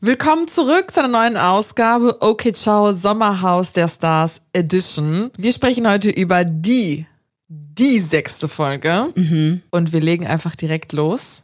[0.00, 5.30] Willkommen zurück zu einer neuen Ausgabe Okay Ciao Sommerhaus der Stars Edition.
[5.36, 7.06] Wir sprechen heute über die,
[7.48, 9.62] die sechste Folge Mhm.
[9.72, 11.42] und wir legen einfach direkt los.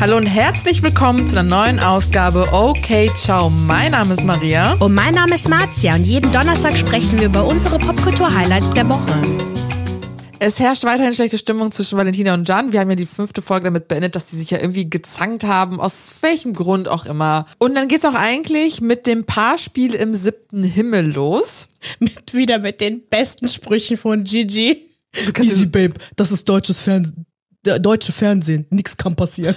[0.00, 3.50] Hallo und herzlich willkommen zu einer neuen Ausgabe Okay Ciao.
[3.50, 4.72] Mein Name ist Maria.
[4.80, 9.20] Und mein Name ist Marzia und jeden Donnerstag sprechen wir über unsere Popkultur-Highlights der Woche.
[10.38, 12.72] Es herrscht weiterhin schlechte Stimmung zwischen Valentina und Jan.
[12.72, 15.80] Wir haben ja die fünfte Folge damit beendet, dass die sich ja irgendwie gezankt haben,
[15.80, 17.46] aus welchem Grund auch immer.
[17.58, 21.68] Und dann geht's auch eigentlich mit dem Paarspiel im siebten Himmel los.
[22.00, 24.90] Mit, wieder mit den besten Sprüchen von Gigi.
[25.38, 27.26] Easy, Babe, das ist deutsches Fernsehen.
[27.64, 28.66] Der deutsche Fernsehen.
[28.70, 29.54] Nix kann passieren.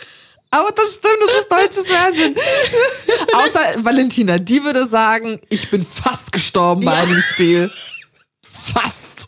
[0.50, 2.36] Aber das stimmt, das ist deutsches Fernsehen.
[3.32, 7.70] Außer Valentina, die würde sagen, ich bin fast gestorben bei einem Spiel.
[8.50, 9.21] Fast.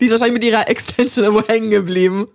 [0.00, 2.28] Die ist wahrscheinlich mit ihrer Extension irgendwo hängen geblieben.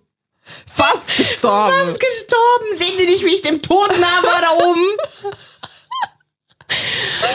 [0.66, 1.74] Fast gestorben.
[1.74, 2.66] Fast gestorben.
[2.78, 4.86] Sehen Sie nicht, wie ich dem Tod nah war da oben?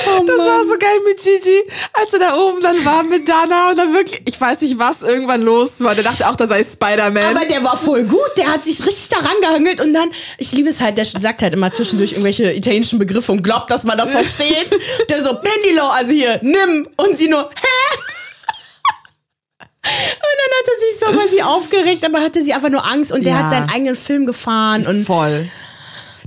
[0.07, 3.71] Oh Das war so geil mit Gigi, als er da oben dann war mit Dana
[3.71, 5.95] und dann wirklich, ich weiß nicht, was irgendwann los war.
[5.95, 7.37] Der dachte auch, da sei Spider-Man.
[7.37, 10.69] Aber der war voll gut, der hat sich richtig daran gehangelt und dann, ich liebe
[10.69, 14.13] es halt, der sagt halt immer zwischendurch irgendwelche italienischen Begriffe und glaubt, dass man das
[14.13, 14.69] versteht.
[15.09, 16.89] Der so, Pendilo, also hier, nimm.
[16.97, 17.99] Und sie nur, hä?
[19.85, 23.13] Und dann hat er sich so über sie aufgeregt, aber hatte sie einfach nur Angst
[23.13, 23.43] und der Ja.
[23.45, 25.49] hat seinen eigenen Film gefahren und Voll.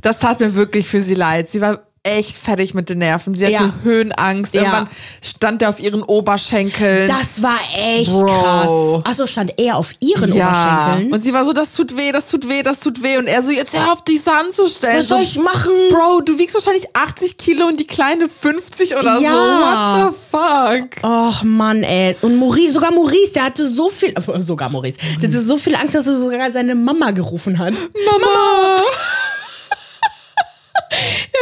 [0.02, 1.50] Das tat mir wirklich für sie leid.
[1.50, 3.36] Sie war echt fertig mit den Nerven.
[3.36, 3.74] Sie hatte Ja.
[3.84, 4.54] Höhenangst.
[4.54, 4.62] Ja.
[4.62, 4.88] Irgendwann
[5.22, 7.08] stand er auf ihren Oberschenkeln.
[7.08, 8.26] das war echt Bro.
[8.26, 9.02] krass.
[9.06, 10.48] Achso, stand er auf ihren ja.
[10.48, 11.14] Oberschenkeln.
[11.14, 13.18] Und sie war so, das tut weh, das tut weh, das tut weh.
[13.18, 15.00] Und er so, jetzt hör auf, dich anzustellen.
[15.00, 15.72] Was soll so, ich machen?
[15.90, 19.32] Bro, du wiegst wahrscheinlich 80 Kilo und die kleine 50 oder Ja.
[19.32, 20.08] so.
[20.08, 21.04] What the fuck?
[21.04, 22.16] Och Mann, ey.
[22.22, 25.76] Und Maurice, sogar Maurice, der hatte so viel, äh, sogar Maurice, der hatte so viel
[25.76, 27.74] Angst, dass er sogar seine Mama gerufen hat.
[27.74, 28.82] Mama!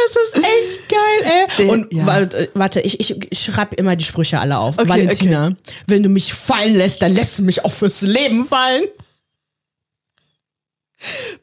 [0.05, 1.69] Das ist echt geil, ey.
[1.69, 2.05] Und ja.
[2.05, 4.77] warte, warte, ich, ich, ich schreibe immer die Sprüche alle auf.
[4.77, 5.55] Okay, Valentina,
[5.88, 8.85] wenn du mich fallen lässt, dann lässt du mich auch fürs Leben fallen.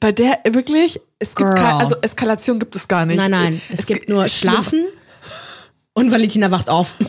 [0.01, 1.55] Bei der wirklich, es gibt Girl.
[1.55, 3.17] kein, also Eskalation gibt es gar nicht.
[3.17, 4.53] Nein, nein, es, gibt nur schlimm.
[4.55, 4.87] Schlafen
[5.93, 6.97] und Valentina wacht auf.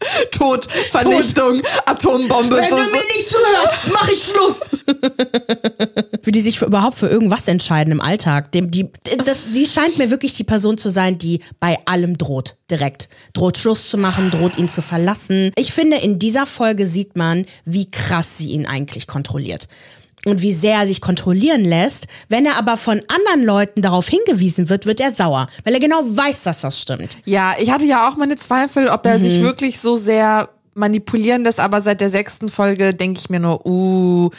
[0.30, 2.56] Tod, Vernichtung, Atombombe.
[2.56, 4.60] Wenn so, du mir nicht zuhörst, mach ich Schluss.
[6.22, 8.52] Wie die sich für, überhaupt für irgendwas entscheiden im Alltag.
[8.52, 8.88] Dem, die,
[9.24, 12.56] das, die scheint mir wirklich die Person zu sein, die bei allem droht.
[12.70, 13.08] Direkt.
[13.32, 15.52] Droht Schluss zu machen, droht ihn zu verlassen.
[15.56, 19.68] Ich finde, in dieser Folge sieht man, wie krass sie ihn eigentlich kontrolliert.
[20.26, 22.06] Und wie sehr er sich kontrollieren lässt.
[22.28, 25.46] Wenn er aber von anderen Leuten darauf hingewiesen wird, wird er sauer.
[25.64, 27.16] Weil er genau weiß, dass das stimmt.
[27.24, 29.22] Ja, ich hatte ja auch meine Zweifel, ob er Mhm.
[29.22, 33.64] sich wirklich so sehr manipulieren lässt, aber seit der sechsten Folge denke ich mir nur,
[33.66, 34.30] uh,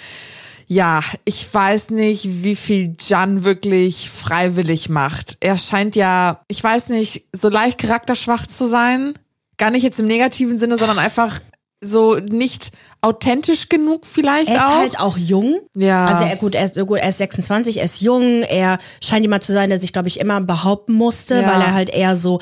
[0.68, 5.36] ja, ich weiß nicht, wie viel Jan wirklich freiwillig macht.
[5.42, 9.14] Er scheint ja, ich weiß nicht, so leicht charakterschwach zu sein.
[9.58, 11.40] Gar nicht jetzt im negativen Sinne, sondern einfach
[11.84, 12.72] so nicht
[13.02, 14.76] authentisch genug vielleicht Er ist auch.
[14.78, 15.60] halt auch jung.
[15.76, 16.06] Ja.
[16.06, 19.44] Also er, gut, er ist, gut, er ist 26, er ist jung, er scheint jemand
[19.44, 21.48] zu sein, der sich, glaube ich, immer behaupten musste, Ja.
[21.48, 22.40] weil er halt eher so.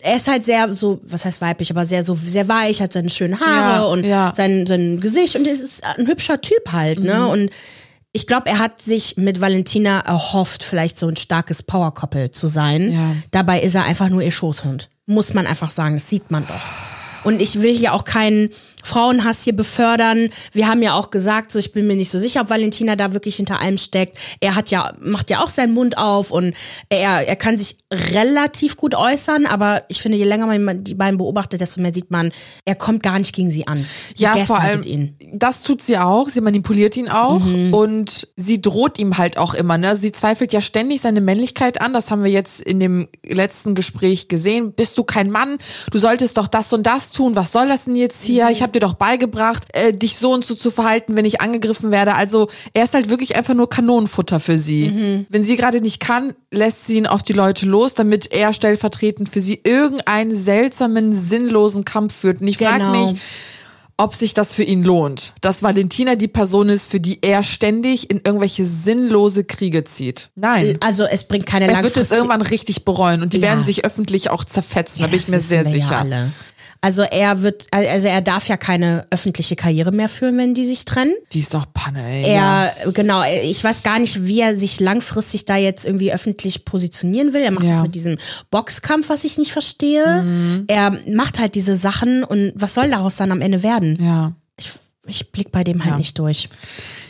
[0.00, 3.08] Er ist halt sehr so, was heißt weiblich, aber sehr so sehr weich, hat seine
[3.08, 4.32] schönen Haare Ja, und ja.
[4.36, 7.06] sein, sein Gesicht und er ist ein hübscher Typ halt, Mhm.
[7.06, 7.26] ne?
[7.26, 7.50] Und
[8.12, 12.92] ich glaube, er hat sich mit Valentina erhofft, vielleicht so ein starkes Powerkoppel zu sein.
[12.92, 12.98] Ja.
[13.30, 14.90] Dabei ist er einfach nur ihr Schoßhund.
[15.06, 17.24] Muss man einfach sagen, das sieht man doch.
[17.24, 18.50] Und ich will hier auch keinen
[18.84, 20.30] Frauenhass hier befördern.
[20.52, 23.12] Wir haben ja auch gesagt, so ich bin mir nicht so sicher, ob Valentina da
[23.12, 24.18] wirklich hinter allem steckt.
[24.40, 26.54] Er hat ja macht ja auch seinen Mund auf und
[26.88, 31.18] er er kann sich relativ gut äußern, aber ich finde, je länger man die beiden
[31.18, 32.32] beobachtet, desto mehr sieht man,
[32.64, 33.84] er kommt gar nicht gegen sie an.
[34.14, 35.16] Sie Ja, vor allem, ihn.
[35.32, 36.28] das tut sie auch.
[36.28, 37.72] Sie manipuliert ihn auch Mhm.
[37.74, 39.78] und sie droht ihm halt auch immer.
[39.78, 39.96] Ne?
[39.96, 41.92] Sie zweifelt ja ständig seine Männlichkeit an.
[41.92, 44.72] Das haben wir jetzt in dem letzten Gespräch gesehen.
[44.72, 45.58] Bist du kein Mann?
[45.90, 47.36] Du solltest doch das und das tun.
[47.36, 48.46] Was soll das denn jetzt hier?
[48.46, 48.50] Mhm.
[48.52, 51.90] Ich habe dir doch beigebracht, äh, dich so und so zu verhalten, wenn ich angegriffen
[51.90, 52.14] werde.
[52.16, 54.90] Also er ist halt wirklich einfach nur Kanonenfutter für sie.
[54.90, 55.26] Mhm.
[55.28, 59.28] Wenn sie gerade nicht kann, lässt sie ihn auf die Leute los, damit er stellvertretend
[59.28, 62.40] für sie irgendeinen seltsamen, sinnlosen Kampf führt.
[62.40, 63.06] Und ich frage Genau.
[63.12, 63.20] mich,
[63.96, 65.32] ob sich das für ihn lohnt.
[65.40, 70.30] Dass Valentina die Person ist, für die er ständig in irgendwelche sinnlose Kriege zieht.
[70.34, 70.78] Nein.
[70.80, 73.42] Also es bringt keine Er wird es irgendwann richtig bereuen und die Ja.
[73.50, 76.04] werden sich öffentlich auch zerfetzen, da bin ich mir sehr sicher.
[76.10, 76.26] Ja.
[76.84, 80.84] Also er wird, also er darf ja keine öffentliche Karriere mehr führen, wenn die sich
[80.84, 81.14] trennen.
[81.32, 82.32] Die ist doch Panne, ey.
[82.34, 82.66] ja.
[82.66, 87.32] Er, genau, ich weiß gar nicht, wie er sich langfristig da jetzt irgendwie öffentlich positionionieren
[87.32, 87.40] will.
[87.42, 87.72] Er macht Ja.
[87.74, 88.18] das mit diesem
[88.50, 90.64] Boxkampf, was ich nicht verstehe.
[90.68, 93.96] Er macht halt diese Sachen und was soll daraus dann am Ende werden?
[94.00, 94.32] ja.
[94.56, 94.70] Ich,
[95.06, 95.98] ich blick bei dem halt Ja.
[95.98, 96.48] nicht durch.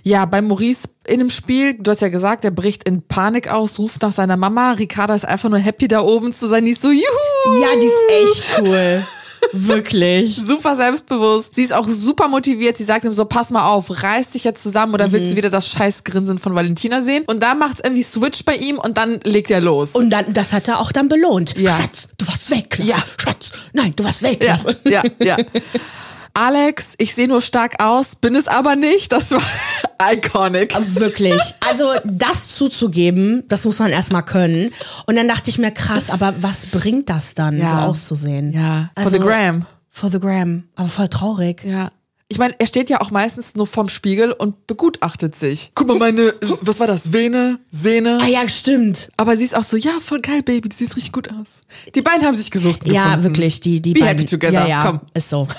[0.02, 3.78] Ja, bei Maurice in dem Spiel, du hast ja gesagt, er bricht in Panik aus,
[3.78, 4.72] ruft nach seiner Mama.
[4.72, 6.64] Ricarda ist einfach nur happy, da oben zu sein.
[6.64, 7.60] Die ist so, juhu!
[7.60, 9.02] Ja, die ist echt cool.
[9.52, 10.36] Wirklich.
[10.36, 11.54] Super selbstbewusst.
[11.54, 12.76] Sie ist auch super motiviert.
[12.76, 15.12] Sie sagt ihm so, pass mal auf, reiß dich jetzt zusammen oder Mhm.
[15.12, 17.24] willst du wieder das scheiß Grinsen von Valentina sehen?
[17.26, 19.92] Und da macht's irgendwie Switch bei ihm und dann legt er los.
[19.92, 21.56] Und dann, das hat er auch dann belohnt.
[21.56, 21.76] Ja.
[21.78, 22.90] Schatz, du warst Weltklasse.
[22.90, 23.02] Ja.
[23.18, 24.76] Schatz, nein, du warst ja, Weltklasse.
[24.84, 25.36] ja, ja.
[26.34, 29.12] Alex, ich sehe nur stark aus, bin es aber nicht.
[29.12, 29.40] Das war
[30.12, 30.74] iconic.
[30.98, 31.40] Wirklich.
[31.60, 34.72] Also das zuzugeben, das muss man erstmal können.
[35.06, 37.70] Und dann dachte ich mir, krass, aber was bringt das dann, Ja.
[37.70, 38.52] so auszusehen?
[38.52, 39.66] Ja, for also, the gram.
[39.88, 40.64] For the gram.
[40.74, 41.62] Aber voll traurig.
[41.64, 41.90] Ja.
[42.28, 45.72] Ich meine, er steht ja auch meistens nur vorm Spiegel und begutachtet sich.
[45.74, 46.32] Guck mal, meine,
[46.62, 47.12] was war das?
[47.12, 47.60] Vene?
[47.70, 48.18] Sehne?
[48.22, 49.10] Ah ja, stimmt.
[49.18, 51.60] Aber sie ist auch so, ja, voll geil, Baby, du siehst richtig gut aus.
[51.94, 52.86] Die beiden haben sich gesucht.
[52.88, 53.24] Ja, gefunden.
[53.24, 53.60] wirklich.
[53.60, 54.16] Die, die Be beiden.
[54.18, 55.00] happy together, Ja, ja, komm.
[55.12, 55.46] ist so.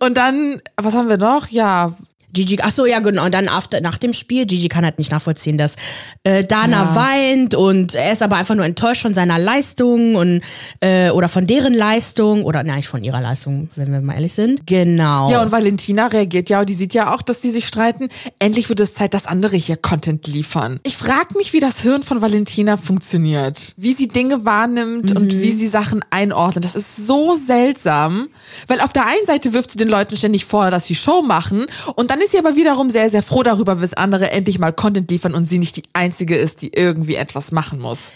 [0.00, 1.48] Und dann, was haben wir noch?
[1.48, 1.94] Ja,
[2.32, 3.24] Gigi, ach so, ja, genau.
[3.24, 5.76] Und dann after, nach dem Spiel, Gigi kann halt nicht nachvollziehen, dass
[6.24, 6.94] äh, Dana Ja.
[6.94, 10.42] weint und er ist aber einfach nur enttäuscht von seiner Leistung und
[10.80, 14.34] äh, oder von deren Leistung oder nein, nicht von ihrer Leistung, wenn wir mal ehrlich
[14.34, 14.66] sind.
[14.66, 15.30] Genau.
[15.30, 18.08] Ja, und Valentina reagiert ja, die sieht ja auch, dass die sich streiten.
[18.38, 20.80] Endlich wird es Zeit, dass andere hier Content liefern.
[20.82, 23.72] Ich frage mich, wie das Hirn von Valentina funktioniert.
[23.76, 26.64] Wie sie Dinge wahrnimmt und wie sie Sachen einordnet.
[26.64, 28.28] Das ist so seltsam.
[28.66, 31.66] Weil auf der einen Seite wirft sie den Leuten ständig vor, dass sie Show machen.
[31.96, 35.10] Und dann ist sie aber wiederum sehr, sehr froh darüber, dass andere endlich mal Content
[35.10, 38.10] liefern und sie nicht die Einzige ist, die irgendwie etwas machen muss.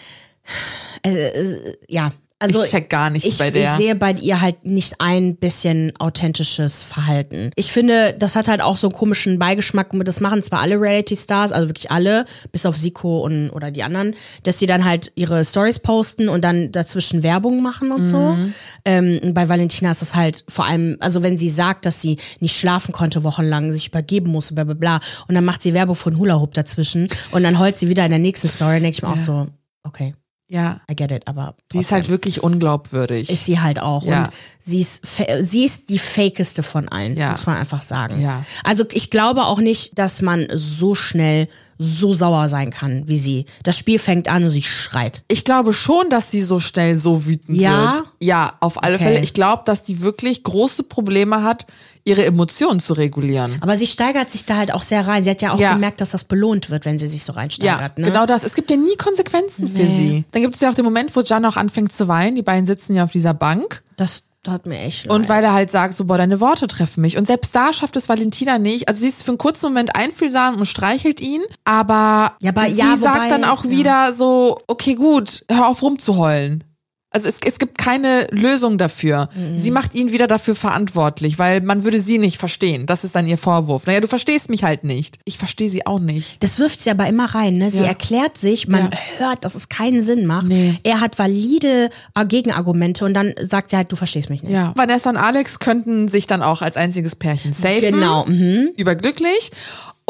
[1.89, 2.11] ja.
[2.43, 3.63] Also Ich check gar nichts ich, bei der.
[3.63, 7.51] Ich sehe bei ihr halt nicht ein bisschen authentisches Verhalten.
[7.55, 9.91] Ich finde, das hat halt auch so einen komischen Beigeschmack.
[10.05, 14.15] Das machen zwar alle Reality-Stars, also wirklich alle, bis auf Siko und oder die anderen,
[14.43, 18.33] dass sie dann halt ihre Stories posten und dann dazwischen Werbung machen und so.
[18.33, 18.55] Mhm.
[18.85, 22.17] Ähm, und bei Valentina ist es halt vor allem, also wenn sie sagt, dass sie
[22.41, 25.97] nicht schlafen konnte wochenlang, sich übergeben musste, bla bla bla, und dann macht sie Werbung
[25.97, 29.03] von Hula Hoop dazwischen und dann heult sie wieder in der nächsten Story, denke ich
[29.03, 29.47] mir auch so,
[29.85, 30.15] okay,
[30.53, 30.81] Ja.
[30.91, 33.31] I get it, aber Die ist halt wirklich unglaubwürdig.
[33.31, 34.05] ist sie halt auch.
[34.05, 34.25] Ja.
[34.25, 35.01] Und sie ist,
[35.41, 37.31] sie ist die fakeste von allen, Ja.
[37.31, 38.21] muss man einfach sagen.
[38.21, 38.45] Ja.
[38.63, 43.47] Also ich glaube auch nicht, dass man so schnell so sauer sein kann wie sie.
[43.65, 45.25] Das Spiel fängt an und sie schreit.
[45.29, 47.95] Ich glaube schon, dass sie so schnell so wütend Ja?
[47.95, 48.05] wird.
[48.21, 49.05] Ja, auf alle Okay.
[49.05, 49.21] Fälle.
[49.21, 51.67] Ich glaube, dass die wirklich große Probleme hat,
[52.05, 53.59] ihre Emotionen zu regulieren.
[53.61, 55.23] Aber sie steigert sich da halt auch sehr rein.
[55.25, 55.73] Sie hat ja auch Ja.
[55.75, 57.99] gemerkt, dass das belohnt wird, wenn sie sich so Ja, reinsteigert.
[57.99, 58.05] ne?
[58.07, 58.43] genau das.
[58.45, 59.87] Es gibt ja nie Konsequenzen für Nee.
[59.87, 60.25] sie.
[60.33, 62.35] Dann gibt es ja auch den Moment, wo Jan auch anfängt zu weinen.
[62.37, 63.83] Die beiden sitzen ja auf dieser Bank.
[63.97, 65.15] Das tat mir echt leid.
[65.15, 67.17] Und weil er halt sagt, so, boah, deine Worte treffen mich.
[67.17, 68.89] Und selbst da schafft es Valentina nicht.
[68.89, 71.43] Also sie ist für einen kurzen Moment einfühlsam und streichelt ihn.
[71.65, 73.71] Aber, Ja, aber sie ja, sagt wobei- dann auch ja.
[73.71, 76.65] wieder so, okay, gut, hör auf rumzuheulen.
[77.13, 79.29] Also es, es gibt keine Lösung dafür.
[79.35, 79.59] Mhm.
[79.59, 82.87] Sie macht ihn wieder dafür verantwortlich, weil man würde sie nicht verstehen.
[82.87, 83.87] Das ist dann ihr Vorwurf.
[83.87, 85.19] Naja, du verstehst mich halt nicht.
[85.25, 86.43] Ich verstehe sie auch nicht.
[86.43, 87.59] Das wirft sie aber immer rein.
[87.59, 87.71] Ne?
[87.71, 87.85] Sie Ja.
[87.85, 88.99] erklärt sich, man Ja.
[89.19, 90.49] hört, dass es keinen Sinn macht.
[90.49, 90.75] Nee.
[90.85, 94.53] Er hat valide äh, Gegenargumente und dann sagt sie halt, du verstehst mich nicht.
[94.53, 94.73] Ja.
[94.75, 97.81] Vanessa und Alex könnten sich dann auch als einziges Pärchen safen.
[97.81, 98.25] Genau.
[98.27, 98.71] Mhm.
[98.77, 99.51] Überglücklich.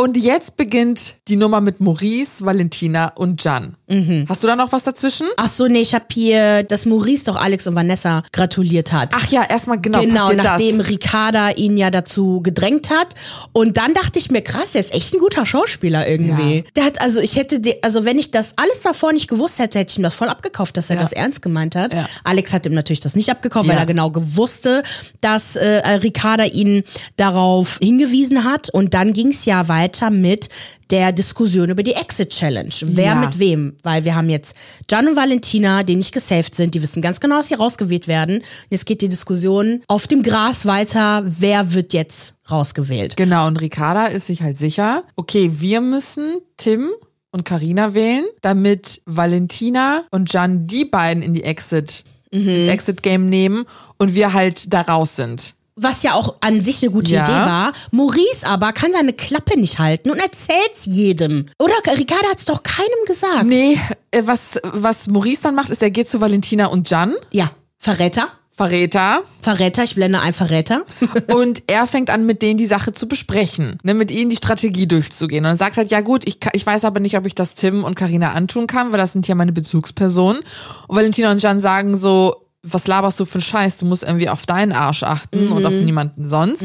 [0.02, 3.76] Und jetzt beginnt die Nummer mit Maurice, Valentina und Jan.
[3.88, 4.24] Mhm.
[4.28, 5.28] Hast du da noch was dazwischen?
[5.36, 9.10] Ach so, nee, ich habe hier, dass Maurice doch Alex und Vanessa gratuliert hat.
[9.14, 10.88] Ach ja, erstmal genau, Genau, nachdem das.
[10.88, 13.14] Ricarda ihn ja dazu gedrängt hat.
[13.52, 16.56] Und dann dachte ich mir, krass, der ist echt ein guter Schauspieler irgendwie.
[16.56, 16.62] Ja.
[16.74, 19.92] Der hat, also ich hätte, also wenn ich das alles davor nicht gewusst hätte, hätte
[19.92, 21.02] ich ihm das voll abgekauft, dass er Ja.
[21.02, 21.94] das ernst gemeint hat.
[21.94, 22.08] Ja.
[22.24, 24.82] Alex hat ihm natürlich das nicht abgekauft, weil er genau gewusste,
[25.20, 25.68] dass äh,
[26.02, 26.82] Ricarda ihn
[27.16, 28.68] darauf hingewiesen hat.
[28.68, 30.48] Und dann ging es ja weiter mit
[30.90, 32.72] der Diskussion über die Exit Challenge.
[32.82, 33.14] Wer Ja.
[33.14, 33.76] mit wem?
[33.82, 34.54] Weil wir haben jetzt
[34.88, 38.42] Gian und Valentina, die nicht gesaved sind, die wissen ganz genau, dass sie rausgewählt werden.
[38.70, 43.16] Jetzt geht die Diskussion auf dem Gras weiter, wer wird jetzt rausgewählt?
[43.16, 46.90] Genau, und Ricarda ist sich halt sicher, okay, wir müssen Tim
[47.30, 52.48] und Karina wählen, damit Valentina und Jan die beiden in die Exit, Mhm.
[52.48, 53.64] ins Exit-Game nehmen
[53.98, 55.54] und wir halt da raus sind.
[55.76, 57.22] Was ja auch an sich eine gute Ja.
[57.22, 57.72] Idee war.
[57.92, 61.48] Maurice aber kann seine Klappe nicht halten und erzählt's jedem.
[61.58, 63.44] Oder Ricarda hat's doch keinem gesagt.
[63.44, 67.50] Nee, äh, was, was Maurice dann macht, ist, er geht zu Valentina und Jan, Ja,
[67.78, 68.28] Verräter.
[68.54, 70.84] Verräter, Verräter, ich blende ein Verräter.
[71.34, 74.86] und er fängt an, mit denen die Sache zu besprechen, ne, mit ihnen die Strategie
[74.86, 75.44] durchzugehen.
[75.46, 77.82] Und er sagt halt, ja gut, ich, ich weiß aber nicht, ob ich das Tim
[77.82, 80.42] und Karina antun kann, weil das sind ja meine Bezugspersonen.
[80.86, 83.78] Und Valentina und Jan sagen so, was laberst du für einen Scheiß?
[83.78, 86.62] Du musst irgendwie auf deinen Arsch achten und auf niemanden sonst.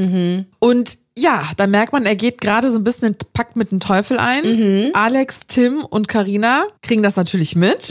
[0.60, 3.80] Und ja, da merkt man, er geht gerade so ein bisschen den Pakt mit dem
[3.80, 4.44] Teufel ein.
[4.94, 7.90] Alex, Tim und Karina kriegen das natürlich mit.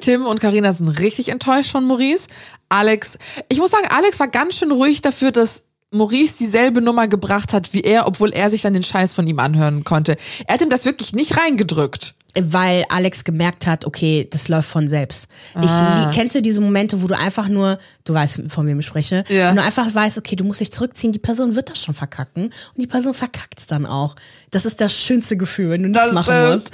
[0.00, 2.26] Tim und Karina sind richtig enttäuscht von Maurice.
[2.68, 3.16] Alex,
[3.48, 7.72] ich muss sagen, Alex war ganz schön ruhig dafür, dass Maurice dieselbe Nummer gebracht hat
[7.72, 10.16] wie er, obwohl er sich dann den Scheiß von ihm anhören konnte.
[10.48, 12.14] Er hat ihm das wirklich nicht reingedrückt.
[12.40, 15.28] Weil Alex gemerkt hat, okay, das läuft von selbst.
[15.62, 16.10] Ich, Ah.
[16.14, 19.50] kennst du diese Momente, wo du einfach nur, du weißt, von wem ich spreche, Ja.
[19.50, 22.44] und du einfach weißt, okay, du musst dich zurückziehen, die Person wird das schon verkacken
[22.44, 24.16] und die Person verkackt es dann auch.
[24.50, 26.70] Das ist das schönste Gefühl, wenn du nichts machen musst.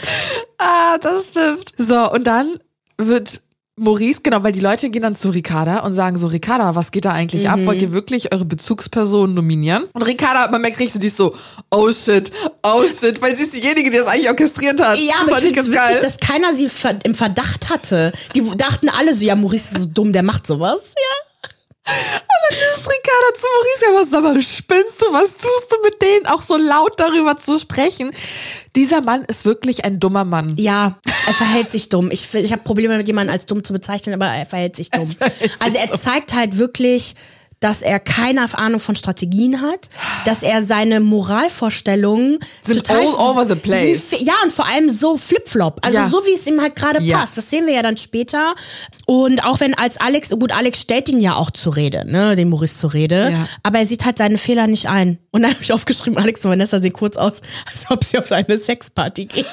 [0.59, 1.73] Ah, das stimmt.
[1.79, 2.59] So, und dann
[2.99, 3.40] wird
[3.77, 7.07] Maurice, genau, weil die Leute gehen dann zu Ricarda und sagen so, Ricarda, was geht
[7.07, 7.61] da eigentlich ab?
[7.65, 9.85] Wollt ihr wirklich eure Bezugsperson nominieren?
[9.95, 11.35] Und Ricarda, man merkt richtig, die ist so,
[11.71, 12.31] oh shit,
[12.62, 14.99] oh shit, weil sie ist diejenige, die das eigentlich orchestriert hat.
[14.99, 16.69] Ja, das aber ich finde witzig, dass keiner sie
[17.05, 18.12] im Verdacht hatte.
[18.35, 20.81] Die dachten alle so, ja, Maurice ist so dumm, der macht sowas.
[20.97, 21.30] Ja.
[22.75, 26.26] Ist Ricarda zu Maurice, ja, was sag mal, spinnst du, was tust du mit denen,
[26.26, 28.11] auch so laut darüber zu sprechen?
[28.76, 30.56] Dieser Mann ist wirklich ein dummer Mann.
[30.56, 32.11] Ja, er verhält sich dumm.
[32.12, 35.11] Ich, ich habe Probleme mit jemandem als dumm zu bezeichnen, aber er verhält sich dumm.
[35.59, 37.14] also er zeigt halt wirklich,
[37.61, 39.88] dass er keine Ahnung von Strategien hat,
[40.25, 44.11] dass er seine Moralvorstellungen Sind all over the place.
[44.11, 45.79] Sind, ja, und vor allem so flip-flop.
[45.83, 46.09] Also Ja.
[46.09, 47.19] so, wie es ihm halt gerade Ja.
[47.19, 47.37] passt.
[47.37, 48.55] Das sehen wir ja dann später.
[49.07, 52.49] Und auch wenn als Alex, gut, Alex stellt ihn ja auch zur Rede, ne, den
[52.49, 53.31] Maurice zur Rede.
[53.33, 53.49] Ja.
[53.62, 55.19] Aber er sieht halt seine Fehler nicht ein.
[55.31, 58.31] Und dann habe ich aufgeschrieben, Alex und Vanessa sehen kurz aus, als ob sie auf
[58.33, 59.47] eine Sexparty gehen.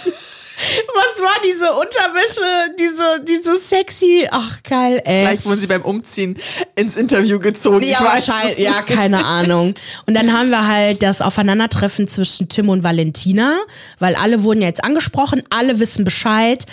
[0.58, 5.22] Was war diese Unterwäsche, diese, diese sexy, ach geil, ey.
[5.22, 6.38] Gleich wurden sie beim Umziehen
[6.76, 7.86] ins Interview gezogen.
[7.86, 9.76] Ja, wahrscheinlich, ja, keine Ahnung.
[10.08, 13.58] Und dann haben wir halt das Aufeinandertreffen zwischen Tim und Valentina,
[14.00, 16.66] weil alle wurden ja jetzt angesprochen, alle wissen Bescheid.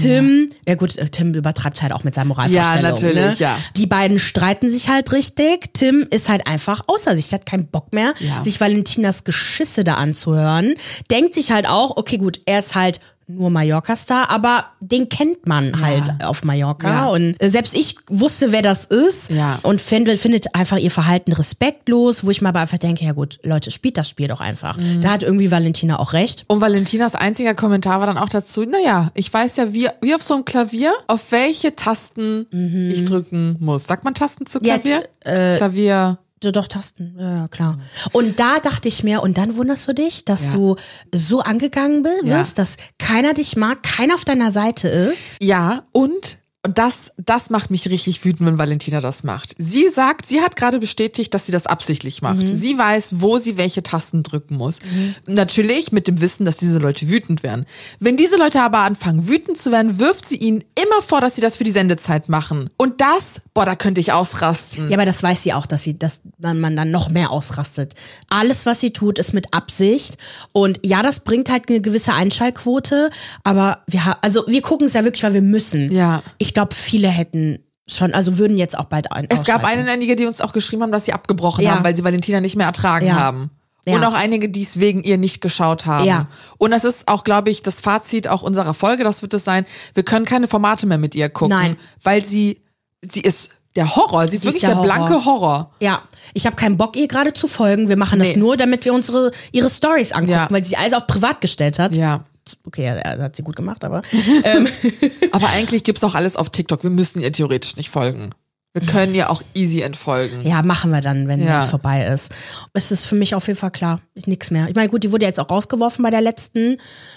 [0.00, 0.74] Tim, ja.
[0.74, 2.84] gut, äh, Tim übertreibt halt auch mit seinen Moralvorstellungen.
[2.84, 3.36] Ja, natürlich, ne?
[3.38, 3.58] ja.
[3.76, 5.74] Die beiden streiten sich halt richtig.
[5.74, 8.42] Tim ist halt einfach außer sich, hat keinen Bock mehr, Ja.
[8.42, 10.74] sich Valentinas Geschisse da anzuhören.
[11.10, 15.80] Denkt sich halt auch, okay, gut, er ist halt nur Mallorca-Star, aber den kennt man
[15.80, 16.88] halt auf Mallorca.
[16.88, 17.06] Ja.
[17.08, 19.30] Und äh, selbst ich wusste, wer das ist.
[19.30, 19.58] Ja.
[19.62, 23.38] Und Fendel findet einfach ihr Verhalten respektlos, wo ich mir aber einfach denke, ja gut,
[23.42, 24.76] Leute, spielt das Spiel doch einfach.
[24.76, 25.00] Mhm.
[25.00, 26.44] Da hat irgendwie Valentina auch recht.
[26.48, 30.22] Und Valentinas einziger Kommentar war dann auch dazu, naja, ich weiß ja, wie, wie auf
[30.22, 32.46] so einem Klavier, auf welche Tasten
[32.92, 33.84] ich drücken muss.
[33.86, 34.64] Sagt man Tasten zu Mhm.
[34.64, 35.02] Ja, Klavier?
[35.24, 36.18] t- Klavier.
[36.40, 37.78] Doch, Tasten, ja, klar.
[38.12, 40.52] Und da dachte ich mir, und dann wunderst du dich, dass Ja.
[40.52, 40.76] du
[41.14, 42.38] so angegangen bi- Ja.
[42.40, 45.22] wirst, dass keiner dich mag, keiner auf deiner Seite ist.
[45.40, 49.54] Ja, und, und das, das macht mich richtig wütend, wenn Valentina das macht.
[49.56, 52.42] Sie sagt, sie hat gerade bestätigt, dass sie das absichtlich macht.
[52.42, 52.56] Mhm.
[52.56, 54.80] Sie weiß, wo sie welche Tasten drücken muss.
[55.28, 57.66] Natürlich mit dem Wissen, dass diese Leute wütend werden.
[58.00, 61.40] Wenn diese Leute aber anfangen, wütend zu werden, wirft sie ihnen immer vor, dass sie
[61.40, 62.68] das für die Sendezeit machen.
[62.76, 64.90] Und das, boah, da könnte ich ausrasten.
[64.90, 67.94] Ja, aber das weiß sie auch, dass sie, dass man, man dann noch mehr ausrastet.
[68.28, 70.16] Alles, was sie tut, ist mit Absicht.
[70.50, 73.10] Und ja, das bringt halt eine gewisse Einschaltquote,
[73.44, 75.92] aber wir haben, also wir gucken es ja wirklich, weil wir müssen.
[75.92, 76.24] Ja.
[76.38, 77.58] Ich glaube, viele hätten
[77.88, 79.26] schon, also würden jetzt auch bald ein.
[79.28, 79.88] Es gab ausschalten.
[79.88, 81.72] einige, die uns auch geschrieben haben, dass sie abgebrochen Ja.
[81.76, 83.14] haben, weil sie Valentina nicht mehr ertragen Ja.
[83.14, 83.50] haben.
[83.86, 83.94] Ja.
[83.94, 86.04] Und auch einige, die es wegen ihr nicht geschaut haben.
[86.06, 86.26] Ja.
[86.58, 89.64] Und das ist auch, glaube ich, das Fazit auch unserer Folge, das wird es sein,
[89.94, 91.56] wir können keine Formate mehr mit ihr gucken.
[91.56, 91.76] Nein.
[92.02, 92.62] Weil sie,
[93.08, 95.06] sie ist der Horror, sie ist Sie ist wirklich der der, Horror.
[95.06, 95.70] blanke Horror.
[95.80, 96.02] Ja,
[96.34, 97.88] ich habe keinen Bock, ihr gerade zu folgen.
[97.88, 98.36] Wir machen das Nee.
[98.38, 100.48] nur, damit wir unsere ihre Stories angucken, Ja.
[100.50, 101.94] weil sie alles auf privat gestellt hat.
[101.94, 102.24] Ja.
[102.66, 104.02] Okay, das hat sie gut gemacht, aber
[105.32, 106.82] Aber eigentlich gibt's auch alles auf TikTok.
[106.82, 108.30] Wir müssen ihr theoretisch nicht folgen.
[108.78, 110.42] Wir können ihr auch easy entfolgen.
[110.46, 111.62] ja, machen wir dann, wenn Ja.
[111.62, 112.30] es vorbei ist.
[112.74, 114.68] Es ist für mich auf jeden Fall klar, nichts mehr.
[114.68, 116.76] Ich meine, gut, die wurde jetzt auch rausgeworfen bei der letzten,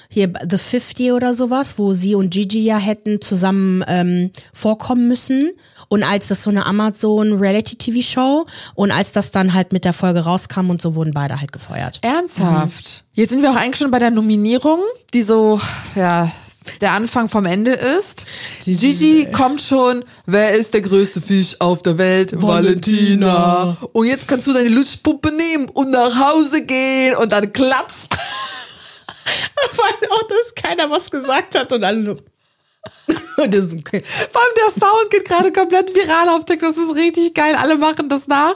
[0.10, 5.52] hier The 50 oder sowas, wo sie und Gigi ja hätten zusammen ähm, vorkommen müssen.
[5.90, 10.70] Und als das so eine Amazon-Reality-TV-Show und als das dann halt mit der Folge rauskam
[10.70, 12.00] und so wurden beide halt gefeuert.
[12.02, 13.04] Ernsthaft.
[13.14, 14.80] Jetzt sind wir auch eigentlich schon bei der Nominierung,
[15.14, 15.60] die so,
[15.96, 16.32] ja,
[16.82, 18.26] der Anfang vom Ende ist.
[18.66, 22.42] Gigi kommt schon, wer ist der größte Fisch auf der Welt?
[22.42, 23.78] Valentina.
[23.94, 28.08] Und jetzt kannst du deine Lutschpuppe nehmen und nach Hause gehen und dann klatsch.
[29.72, 32.18] Vor allem auch, dass keiner was gesagt hat und alle
[33.38, 34.04] das ist okay.
[34.32, 36.70] Vor allem der Sound geht gerade komplett viral auf TikTok.
[36.70, 37.56] Das ist richtig geil.
[37.56, 38.56] Alle machen das nach.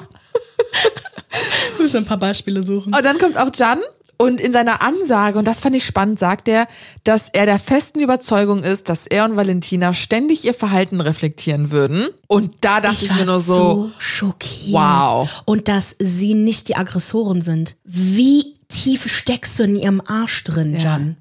[1.78, 2.94] Wir müssen ein paar Beispiele suchen.
[2.94, 3.82] Und dann kommt auch Jan
[4.18, 6.68] und in seiner Ansage, und das fand ich spannend, sagt er,
[7.04, 12.08] dass er der festen Überzeugung ist, dass er und Valentina ständig ihr Verhalten reflektieren würden.
[12.28, 14.74] Und da dachte ich, mir nur so, schockiert.
[14.74, 15.44] Wow.
[15.46, 17.76] Und dass sie nicht die Aggressoren sind.
[17.84, 21.18] Wie tief steckst du in ihrem Arsch drin, Jan?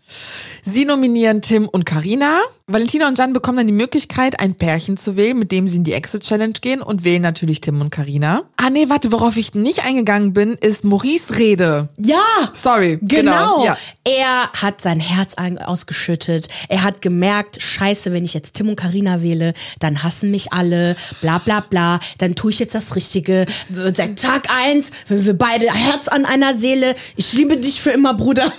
[0.64, 2.40] Sie nominieren Tim und Karina.
[2.68, 5.84] Valentina und Jan bekommen dann die Möglichkeit, ein Pärchen zu wählen, mit dem sie in
[5.84, 8.44] die Exit Challenge gehen und wählen natürlich Tim und Karina.
[8.56, 11.88] Ah nee, warte, worauf ich nicht eingegangen bin, ist Maurice Rede.
[11.98, 12.22] Ja!
[12.54, 13.56] Sorry, Genau.
[13.62, 13.64] genau.
[13.64, 13.76] Ja.
[14.04, 15.34] Er hat sein Herz
[15.66, 16.48] ausgeschüttet.
[16.68, 20.94] Er hat gemerkt, scheiße, wenn ich jetzt Tim und Karina wähle, dann hassen mich alle,
[21.20, 21.98] bla bla bla.
[22.18, 23.46] Dann tue ich jetzt das Richtige.
[23.72, 26.94] Seit Tag eins, wenn wir beide Herz an einer Seele.
[27.16, 28.52] Ich liebe dich für immer, Bruder.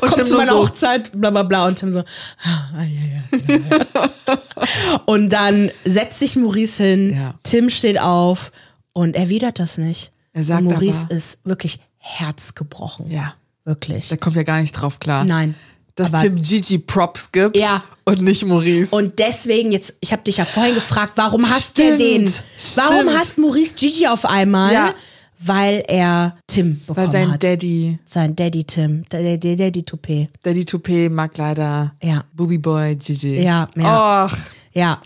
[0.00, 0.58] Und Komm Tim zu meiner so.
[0.58, 1.66] Hochzeit, bla bla bla.
[1.66, 3.78] Und Tim so, ah, ja, ja, ja,
[4.26, 4.38] ja.
[5.06, 7.34] Und dann setzt sich Maurice hin, Ja.
[7.42, 8.50] Tim steht auf
[8.92, 10.12] und erwidert das nicht.
[10.32, 13.10] Er sagt und Maurice aber- ist wirklich herzgebrochen.
[13.10, 14.08] Ja, Wirklich.
[14.08, 15.24] der kommt ja gar nicht drauf klar.
[15.24, 15.54] Nein.
[15.94, 17.82] Dass Aber- Tim Gigi Props gibt Ja.
[18.04, 18.94] und nicht Maurice.
[18.94, 21.60] Und deswegen, jetzt, ich habe dich ja vorhin gefragt, warum der
[21.96, 22.32] Stimmt, den?
[22.76, 23.18] Warum stimmt.
[23.18, 24.72] hasst Maurice Gigi auf einmal?
[24.72, 24.94] Ja.
[25.40, 27.42] Weil er Tim bekommen Weil sein hat.
[27.44, 30.28] Daddy, sein Daddy Tim, der, der Daddy Toupet.
[30.42, 32.24] Daddy Toupet mag leider Ja.
[32.32, 33.40] Booby Boy Gigi.
[33.40, 34.24] Ja, ja.
[34.24, 34.32] Och,
[34.72, 35.00] Ja,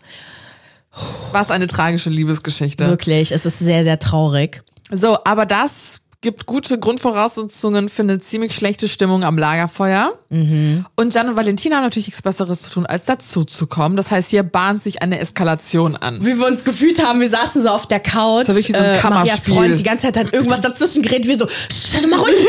[1.32, 2.86] was eine tragische Liebesgeschichte.
[2.86, 3.32] wirklich.
[3.32, 4.62] Es ist sehr, sehr traurig.
[4.90, 10.14] So, aber das gibt gute Grundvoraussetzungen für eine ziemlich schlechte Stimmung am Lagerfeuer.
[10.30, 10.86] Mhm.
[10.96, 13.96] Und Jan und Valentina haben natürlich nichts Besseres zu tun, als dazu zu kommen.
[13.96, 16.24] Das heißt, hier bahnt sich eine Eskalation an.
[16.24, 18.42] Wie wir uns gefühlt haben, wir saßen so auf der Couch.
[18.46, 19.54] Das war wirklich so ein Marias Kammerspiel.
[19.54, 22.34] Freund die ganze Zeit hat irgendwas dazwischen geredet, wir so, stell mal ruhig.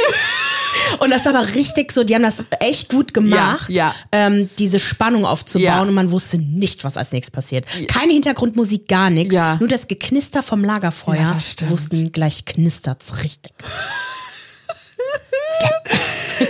[0.99, 3.95] Und das war aber richtig so, die haben das echt gut gemacht, Ja, ja.
[4.11, 5.81] Ähm, diese Spannung aufzubauen Ja.
[5.81, 7.65] und man wusste nicht, was als nächstes passiert.
[7.87, 9.33] Keine Hintergrundmusik, gar nichts.
[9.33, 11.37] Nur das Geknister vom Lagerfeuer.
[11.59, 13.53] Das wussten gleich knistert's richtig.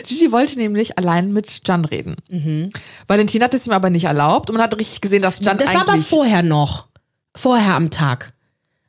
[0.08, 2.16] Gigi wollte nämlich allein mit Jan reden.
[3.08, 5.74] Valentina hat es ihm aber nicht erlaubt und man hat richtig gesehen, dass Jan Das
[5.74, 6.08] war aber eigentlich...
[6.08, 6.88] vorher noch.
[7.36, 8.34] Vorher am Tag.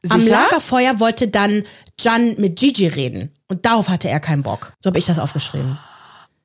[0.08, 0.32] Am Sicher?
[0.42, 1.64] Lagerfeuer wollte dann
[1.98, 3.33] Jan mit Gigi reden.
[3.48, 4.72] Und darauf hatte er keinen Bock.
[4.82, 5.76] So habe ich das aufgeschrieben.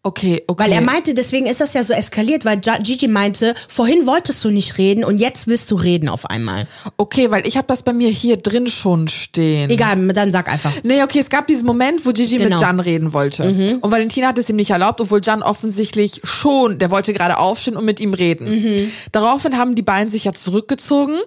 [0.04, 0.64] okay, okay.
[0.66, 4.50] Weil er meinte, deswegen ist das ja so eskaliert, weil Gigi meinte, vorhin wolltest du
[4.50, 6.68] nicht reden und jetzt willst du reden auf einmal.
[6.98, 9.70] Okay, weil ich habe das bei mir hier drin schon stehen.
[9.70, 10.72] Egal, dann sag einfach.
[10.84, 12.56] Nee, okay, es gab diesen Moment, wo Gigi Genau.
[12.58, 13.80] mit Jan reden wollte.
[13.82, 17.78] Und Valentina hat es ihm nicht erlaubt, obwohl Jan offensichtlich schon, der wollte gerade aufstehen
[17.78, 18.92] und mit ihm reden.
[19.12, 21.18] Daraufhin haben die beiden sich ja zurückgezogen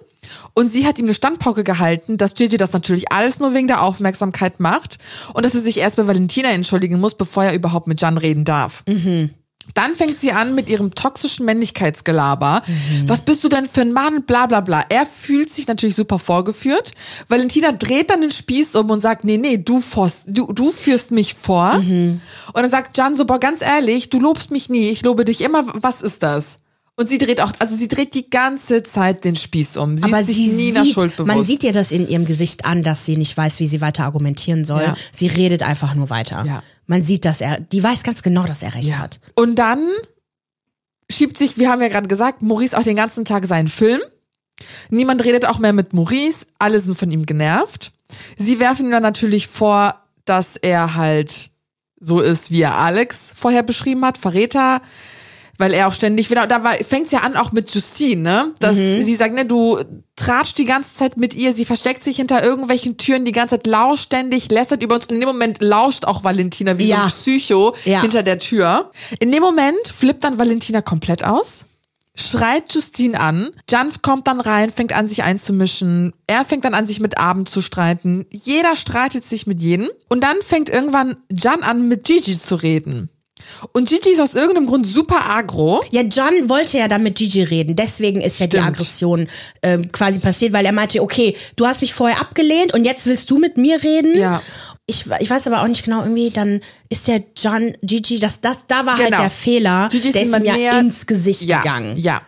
[0.53, 3.81] und sie hat ihm eine Standpauke gehalten, dass Gigi das natürlich alles nur wegen der
[3.81, 4.97] Aufmerksamkeit macht
[5.33, 8.45] und dass er sich erst bei Valentina entschuldigen muss, bevor er überhaupt mit Jan reden
[8.45, 8.83] darf.
[9.75, 12.63] Dann fängt sie an mit ihrem toxischen Männlichkeitsgelaber.
[13.07, 14.23] Was bist du denn für ein Mann?
[14.23, 14.83] Bla bla bla.
[14.89, 16.91] Er fühlt sich natürlich super vorgeführt.
[17.29, 19.81] Valentina dreht dann den Spieß um und sagt, nee, nee, du,
[20.27, 21.75] du, du führst mich vor.
[21.77, 22.21] Und
[22.61, 25.63] dann sagt Jan so, boah, ganz ehrlich, du lobst mich nie, ich lobe dich immer.
[25.75, 26.57] Was ist das?
[26.95, 29.97] Und sie dreht auch, also sie dreht die ganze Zeit den Spieß um.
[29.97, 31.27] Sie Aber ist sich sie nie nach sieht, Schuld bewusst.
[31.35, 34.03] man sieht ihr das in ihrem Gesicht an, dass sie nicht weiß, wie sie weiter
[34.03, 34.83] argumentieren soll.
[34.83, 34.95] Ja.
[35.11, 36.45] Sie redet einfach nur weiter.
[36.45, 36.61] Ja.
[36.85, 38.99] Man sieht, dass er, die weiß ganz genau, dass er recht Ja.
[38.99, 39.19] hat.
[39.35, 39.87] Und dann
[41.09, 44.01] schiebt sich, wir haben ja gerade gesagt, Maurice auch den ganzen Tag seinen Film.
[44.89, 47.91] Niemand redet auch mehr mit Maurice, alle sind von ihm genervt.
[48.37, 51.49] Sie werfen ihm dann natürlich vor, dass er halt
[51.99, 54.81] so ist, wie er Alex vorher beschrieben hat, Verräter,
[55.57, 58.51] weil er auch ständig wieder, da fängt es ja an auch mit Justine, ne?
[58.59, 59.79] Dass sie sagt, ne, du
[60.15, 63.67] tratscht die ganze Zeit mit ihr, sie versteckt sich hinter irgendwelchen Türen die ganze Zeit
[63.67, 67.03] lauscht ständig, lästert über uns und in dem Moment lauscht auch Valentina wie so Ja.
[67.05, 68.01] ein Psycho Ja.
[68.01, 68.91] hinter der Tür.
[69.19, 71.65] In dem Moment flippt dann Valentina komplett aus,
[72.15, 76.85] schreit Justine an, Jan kommt dann rein, fängt an sich einzumischen, er fängt dann an
[76.85, 81.63] sich mit Abend zu streiten, jeder streitet sich mit jedem und dann fängt irgendwann Jan
[81.63, 83.09] an mit Gigi zu reden.
[83.71, 85.83] Und Gigi ist aus irgendeinem Grund super agro.
[85.91, 87.75] Ja, John wollte ja dann mit Gigi reden.
[87.75, 88.67] Deswegen ist ja die Stimmt.
[88.67, 89.27] Aggression
[89.63, 93.29] ähm, quasi passiert, weil er meinte, okay, du hast mich vorher abgelehnt und jetzt willst
[93.31, 94.17] du mit mir reden.
[94.17, 94.41] Ja.
[94.85, 98.57] Ich, ich weiß aber auch nicht genau, irgendwie, dann ist der John, Gigi, das, das,
[98.67, 99.21] da war halt Genau.
[99.21, 99.89] der Fehler.
[99.91, 101.97] Gigi ist der ist ihm ja ins Gesicht ja, gegangen.
[101.97, 102.21] Ja.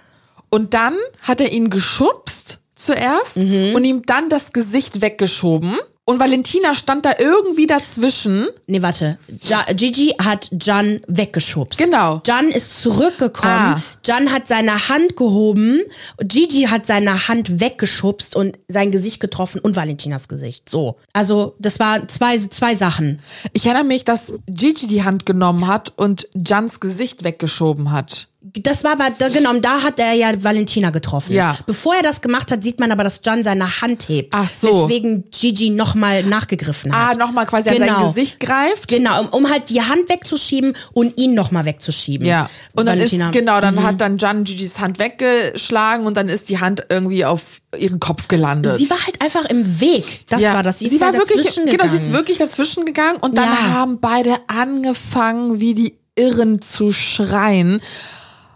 [0.49, 3.73] Und dann hat er ihn geschubst zuerst Mhm.
[3.75, 5.75] und ihm dann das Gesicht weggeschoben.
[6.07, 8.47] Und Valentina stand da irgendwie dazwischen.
[8.67, 9.17] Nee, warte.
[9.43, 11.79] Ja, Gigi hat Jan weggeschubst.
[11.79, 12.21] Genau.
[12.27, 13.75] Jan ist zurückgekommen.
[13.75, 13.81] Ah.
[14.05, 15.81] Jan hat seine Hand gehoben.
[16.19, 20.69] Gigi hat seine Hand weggeschubst und sein Gesicht getroffen und Valentinas Gesicht.
[20.69, 20.97] So.
[21.11, 23.19] Also, das waren zwei, zwei Sachen.
[23.53, 28.27] Ich erinnere mich, dass Gigi die Hand genommen hat und Jans Gesicht weggeschoben hat.
[28.53, 31.34] Das war aber, da, genau, da hat er ja Valentina getroffen.
[31.34, 31.58] Ja.
[31.65, 34.34] Bevor er das gemacht hat, sieht man aber, dass Jan seine Hand hebt.
[34.36, 34.81] Ach so.
[34.84, 37.17] Deswegen Gigi nochmal nachgegriffen Ah, hat.
[37.17, 37.99] nochmal quasi an Genau.
[38.05, 38.88] sein Gesicht greift.
[38.88, 42.27] Genau, um, um halt die Hand wegzuschieben und ihn nochmal wegzuschieben.
[42.27, 42.47] Ja.
[42.73, 43.25] Und dann Valentina.
[43.25, 47.25] ist, genau, dann hat dann Jan Gigis Hand weggeschlagen und dann ist die Hand irgendwie
[47.25, 48.77] auf ihren Kopf gelandet.
[48.77, 50.25] Sie war halt einfach im Weg.
[50.29, 50.53] Das ja.
[50.53, 50.77] war das.
[50.79, 52.13] Sie, sie ist war halt wirklich, dazwischen genau, sie ist gegangen.
[52.13, 53.73] wirklich dazwischen gegangen und dann Ja.
[53.73, 57.81] haben beide angefangen, wie die Irren zu schreien.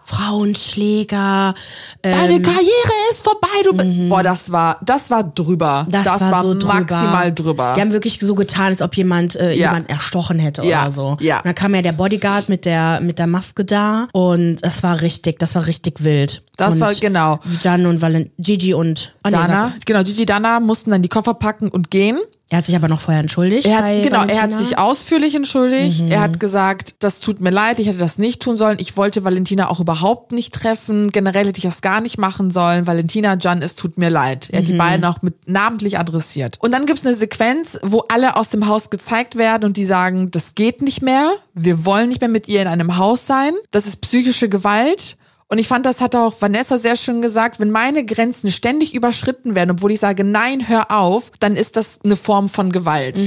[0.10, 1.54] Frauenschläger.
[2.02, 4.10] Deine Ähm, Karriere ist vorbei, du bist.
[4.10, 5.86] Boah, das war, das war drüber.
[5.90, 6.74] das, war, so drüber.
[6.76, 7.74] maximal drüber.
[7.76, 9.68] Die haben wirklich so getan, als ob jemand äh, Ja.
[9.70, 11.18] jemand erstochen hätte Ja, oder so.
[11.20, 11.38] ja.
[11.38, 15.02] Und dann kam ja der Bodyguard mit der mit der Maske da und das war
[15.02, 16.44] richtig, das war richtig wild.
[16.58, 17.40] Das und war- genau.
[17.62, 21.34] Jan und Valen Gigi und oh nee, Dana, genau, Gigi Dana mussten dann die Koffer
[21.34, 22.20] packen und gehen.
[22.52, 23.68] Er hat sich aber noch vorher entschuldigt.
[23.68, 24.58] Er hat, genau, er hat Valentina.
[24.58, 26.04] sich ausführlich entschuldigt.
[26.10, 28.78] Er hat gesagt, das tut mir leid, ich hätte das nicht tun sollen.
[28.80, 31.12] Ich wollte Valentina auch überhaupt nicht treffen.
[31.12, 32.88] Generell hätte ich das gar nicht machen sollen.
[32.88, 34.50] Valentina, Jan, es tut mir leid.
[34.52, 36.58] Er hat die beiden auch mit namentlich adressiert.
[36.60, 40.32] Und dann gibt's eine Sequenz, wo alle aus dem Haus gezeigt werden und die sagen,
[40.32, 41.34] das geht nicht mehr.
[41.54, 43.52] Wir wollen nicht mehr mit ihr in einem Haus sein.
[43.70, 45.18] Das ist psychische Gewalt.
[45.52, 49.56] Und ich fand, das hat auch Vanessa sehr schön gesagt, wenn meine Grenzen ständig überschritten
[49.56, 53.18] werden, obwohl ich sage, nein, hör auf, dann ist das eine Form von Gewalt.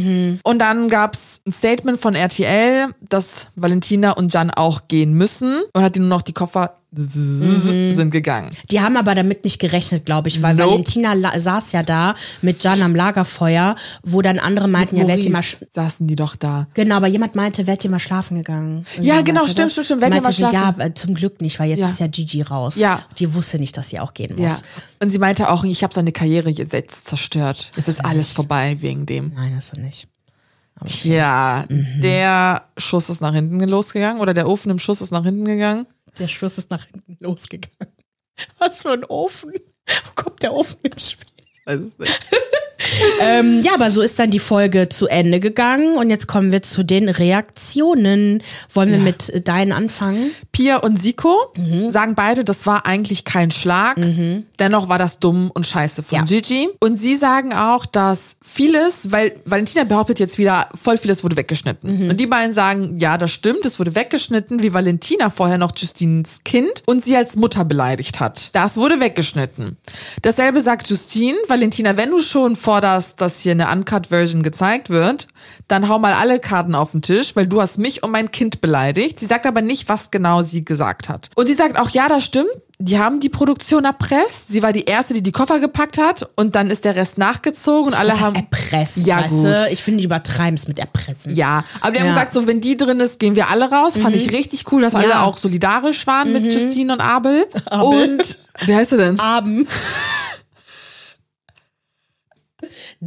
[0.45, 5.83] Und dann gab's ein Statement von RTL, dass Valentina und Jan auch gehen müssen und
[5.83, 8.51] hat ihnen nur noch die Koffer sind gegangen.
[8.71, 10.71] Die haben aber damit nicht gerechnet, glaube ich, weil Nope.
[10.73, 15.31] Valentina saß ja da mit Jan am Lagerfeuer, wo dann andere meinten, ja, werd ihr
[15.31, 16.67] mal saßen die doch da.
[16.75, 18.85] Genau, aber jemand meinte, werd ihr mal schlafen gegangen.
[19.01, 20.55] Ja, Irgendjemand genau, meinte stimmt, stimmt, stimmt, werd ihr mal schlafen.
[20.81, 21.89] Ja, äh, zum Glück nicht, weil jetzt Ja.
[21.89, 22.77] ist ja Gigi raus.
[22.77, 23.01] Ja.
[23.19, 24.45] Die wusste nicht, dass sie auch gehen muss.
[24.45, 24.57] Ja.
[25.03, 27.71] Und sie meinte auch, ich habe seine Karriere jetzt zerstört.
[27.77, 29.33] Es ist alles vorbei wegen dem.
[29.35, 30.09] Nein, hast du nicht.
[30.85, 32.01] Tja, Mhm.
[32.03, 35.87] der Schuss ist nach hinten losgegangen oder der Ofen im Schuss ist nach hinten gegangen.
[36.19, 37.97] Der Schluss ist nach hinten losgegangen.
[38.59, 39.53] Was für ein Ofen.
[39.53, 41.45] Wo kommt der Ofen ins Spiel?
[41.65, 42.31] Weiß es nicht.
[43.25, 46.63] Ähm, ja, aber so ist dann die Folge zu Ende gegangen und jetzt kommen wir
[46.63, 48.43] zu den Reaktionen.
[48.73, 49.03] Wollen wir Ja.
[49.05, 50.31] mit deinen anfangen?
[50.51, 51.91] Pia und Siko Mhm.
[51.91, 53.97] sagen beide, das war eigentlich kein Schlag.
[54.59, 56.25] Dennoch war das dumm und scheiße von Ja.
[56.25, 56.69] Gigi.
[56.81, 62.05] Und sie sagen auch, dass vieles, weil Valentina behauptet jetzt wieder, voll vieles wurde weggeschnitten.
[62.05, 62.09] Mhm.
[62.11, 66.41] Und die beiden sagen, ja, das stimmt, es wurde weggeschnitten, wie Valentina vorher noch Justines
[66.45, 68.51] Kind und sie als Mutter beleidigt hat.
[68.53, 69.77] Das wurde weggeschnitten.
[70.23, 75.29] Dasselbe sagt Justine, Valentina, wenn du schon forderst, dass hier eine Uncut-Version gezeigt wird,
[75.69, 78.63] dann hau mal alle Karten auf den Tisch, weil du hast mich und mein Kind
[78.63, 79.21] beleidigt.
[79.21, 81.29] Sie sagt aber nicht, was genau sie gesagt hat.
[81.35, 82.49] Und sie sagt auch, ja, das stimmt.
[82.79, 84.49] Die haben die Produktion erpresst.
[84.49, 87.93] Sie war die erste, die die Koffer gepackt hat und dann ist der Rest nachgezogen
[87.93, 89.45] und alle Das heißt haben erpressen, Ja, weißt gut.
[89.45, 89.69] du?
[89.71, 91.35] Ich finde, die übertreiben es mit erpressen.
[91.35, 92.13] ja, aber die haben Ja.
[92.13, 92.15] Mhm.
[92.15, 93.99] gesagt, so wenn die drin ist, gehen wir alle raus.
[93.99, 95.23] Fand ich richtig cool, dass alle Ja.
[95.23, 97.45] auch solidarisch waren mit Justine und Abel.
[97.67, 98.17] Abel.
[98.17, 99.21] Und wie heißt sie denn?
[99.21, 99.69] Abend.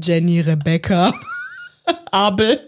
[0.02, 1.14] Jenny, Rebecca,
[2.12, 2.60] Abel.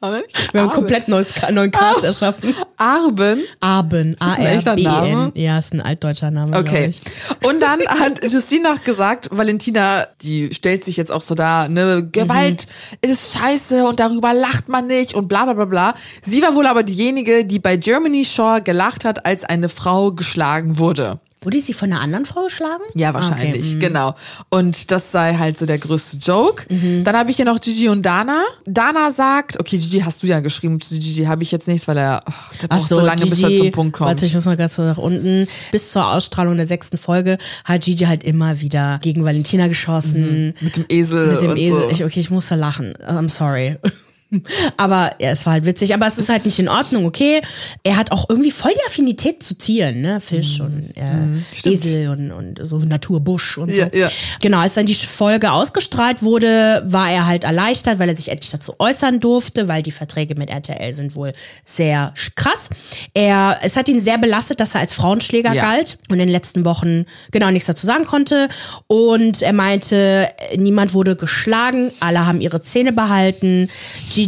[0.00, 0.14] Wir haben
[0.52, 0.74] einen Abel.
[0.74, 2.54] komplett neues, neuen Cast erschaffen.
[2.76, 3.40] Arben.
[3.60, 4.16] Aben.
[4.18, 4.74] das ein echter.
[4.76, 5.30] Name?
[5.36, 6.92] Ja, ist ein altdeutscher Name, Okay.
[7.44, 12.08] Und dann hat Justine noch gesagt, Valentina, die stellt sich jetzt auch so da, ne,
[12.10, 12.66] Gewalt
[13.00, 15.94] ist scheiße und darüber lacht man nicht und bla bla bla bla.
[16.20, 20.78] Sie war wohl aber diejenige, die bei Germany Shore gelacht hat, als eine Frau geschlagen
[20.78, 21.20] wurde.
[21.42, 22.82] Wurde sie von einer anderen Frau geschlagen?
[22.94, 23.80] Ja, wahrscheinlich, Okay, mhm.
[23.80, 24.14] genau.
[24.48, 26.64] Und das sei halt so der größte Joke.
[26.72, 27.04] Mhm.
[27.04, 28.42] Dann habe ich hier noch Gigi und Dana.
[28.64, 31.98] Dana sagt, okay, Gigi hast du ja geschrieben, zu Gigi habe ich jetzt nichts, weil
[31.98, 34.08] er, oh, der braucht so, lange, bis er Gigi- zum Punkt kommt.
[34.08, 35.46] Warte, ich muss mal ganz nach unten.
[35.72, 40.54] Bis zur Ausstrahlung der sechsten Folge hat Gigi halt immer wieder gegen Valentina geschossen.
[40.60, 41.80] mit dem Esel Mit dem Esel.
[41.82, 41.90] so.
[41.90, 42.94] Ich, okay, ich musste lachen.
[43.06, 43.76] I'm sorry.
[44.76, 45.94] Aber ja, es war halt witzig.
[45.94, 47.42] Aber es ist halt nicht in Ordnung, okay.
[47.82, 50.20] Er hat auch irgendwie voll die Affinität zu Tieren, ne?
[50.20, 51.02] Fisch und äh,
[51.54, 51.74] Stimmt.
[51.84, 53.98] Esel und, und so Naturbusch und Ja, so.
[53.98, 54.10] ja.
[54.40, 58.50] Genau, als dann die Folge ausgestrahlt wurde, war er halt erleichtert, weil er sich endlich
[58.50, 61.32] dazu äußern durfte, weil die Verträge mit RTL sind wohl
[61.64, 62.70] sehr krass.
[63.14, 65.62] Er, es hat ihn sehr belastet, dass er als Frauenschläger Ja.
[65.62, 68.48] galt und in den letzten Wochen genau nichts dazu sagen konnte.
[68.86, 73.68] Und er meinte, niemand wurde geschlagen, alle haben ihre Zähne behalten.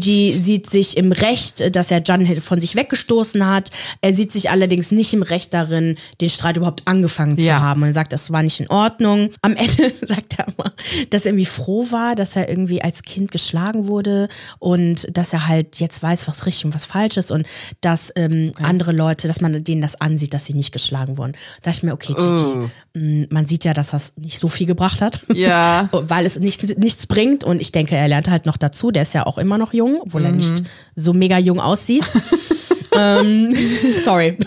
[0.00, 3.70] Gigi sieht sich im Recht, dass er Jan von sich weggestoßen hat.
[4.00, 7.58] Er sieht sich allerdings nicht im Recht darin, den Streit überhaupt angefangen Ja.
[7.58, 7.82] zu haben.
[7.82, 9.30] Und er sagt, das war nicht in Ordnung.
[9.42, 10.72] Am Ende sagt er immer,
[11.10, 14.28] dass er irgendwie froh war, dass er irgendwie als Kind geschlagen wurde
[14.58, 17.46] und dass er halt jetzt weiß, was richtig und was falsch ist und
[17.80, 21.32] dass ähm, andere Leute, dass man denen das ansieht, dass sie nicht geschlagen wurden.
[21.62, 24.66] Da dachte ich mir, okay, Gigi, mh, man sieht ja, dass das nicht so viel
[24.66, 25.20] gebracht hat.
[25.32, 25.88] Ja.
[25.92, 28.90] Weil es nichts, nichts bringt und ich denke, er lernt halt noch dazu.
[28.90, 30.62] Der ist ja auch immer noch jung, obwohl er nicht
[30.96, 32.04] so mega jung aussieht.
[32.96, 33.54] ähm,
[34.04, 34.38] sorry.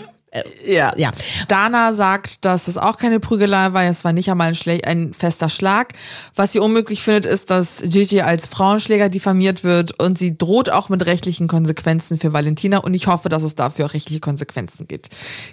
[0.66, 0.92] Ja.
[0.96, 1.12] Ja.
[1.48, 5.14] Dana sagt, dass es auch keine Prügelei war, es war nicht einmal ein, Schle ein
[5.14, 5.94] fester Schlag.
[6.34, 10.88] Was sie unmöglich findet, ist, dass Gigi als Frauenschläger diffamiert wird und sie droht auch
[10.88, 15.08] mit rechtlichen Konsequenzen für Valentina und ich hoffe, dass es dafür auch rechtliche Konsequenzen geht,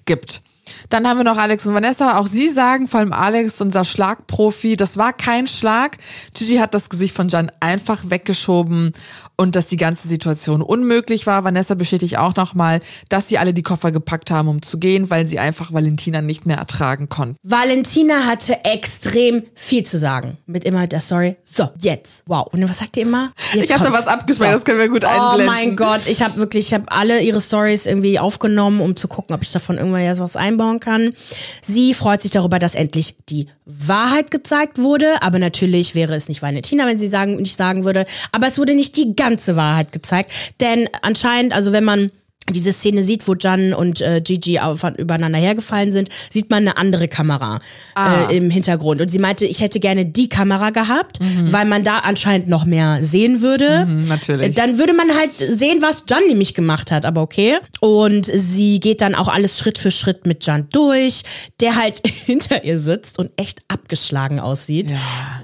[0.05, 0.41] gibt.
[0.89, 2.17] Dann haben wir noch Alex und Vanessa.
[2.17, 5.97] Auch sie sagen, vor allem Alex, unser Schlagprofi, das war kein Schlag.
[6.33, 8.93] Gigi hat das Gesicht von Jan einfach weggeschoben
[9.37, 11.43] und dass die ganze Situation unmöglich war.
[11.43, 15.27] Vanessa bestätigt auch nochmal, dass sie alle die Koffer gepackt haben, um zu gehen, weil
[15.27, 17.35] sie einfach Valentina nicht mehr ertragen konnten.
[17.43, 20.37] Valentina hatte extrem viel zu sagen.
[20.45, 21.35] Mit immer der Story.
[21.43, 22.23] So, jetzt.
[22.27, 22.47] Wow.
[22.53, 23.33] Und was sagt ihr immer?
[23.53, 25.45] Jetzt Ich habe da was abgespeichert, das können wir gut Oh einblenden.
[25.47, 29.35] mein Gott, ich habe wirklich, ich habe alle ihre Stories irgendwie aufgenommen, um zu gucken,
[29.35, 31.13] ob ich davon irgendwann ja was einbauen kann.
[31.61, 36.41] Sie freut sich darüber, dass endlich die Wahrheit gezeigt wurde, aber natürlich wäre es nicht
[36.41, 40.31] Valentina, wenn sie sagen, nicht sagen würde, aber es wurde nicht die ganze Wahrheit gezeigt,
[40.61, 42.11] denn anscheinend, also wenn man
[42.51, 46.77] diese Szene sieht, wo Jan und äh, Gigi auf, übereinander hergefallen sind, sieht man eine
[46.77, 47.59] andere Kamera
[47.95, 48.27] Ah.
[48.29, 49.01] äh, im Hintergrund.
[49.01, 52.99] Und sie meinte, ich hätte gerne die Kamera gehabt, weil man da anscheinend noch mehr
[53.01, 53.85] sehen würde.
[53.85, 54.47] Mhm, natürlich.
[54.47, 57.57] Äh, Dann würde man halt sehen, was Jan nämlich gemacht hat, aber okay.
[57.79, 61.23] Und sie geht dann auch alles Schritt für Schritt mit Jan durch,
[61.61, 64.91] der halt hinter ihr sitzt und echt abgeschlagen aussieht.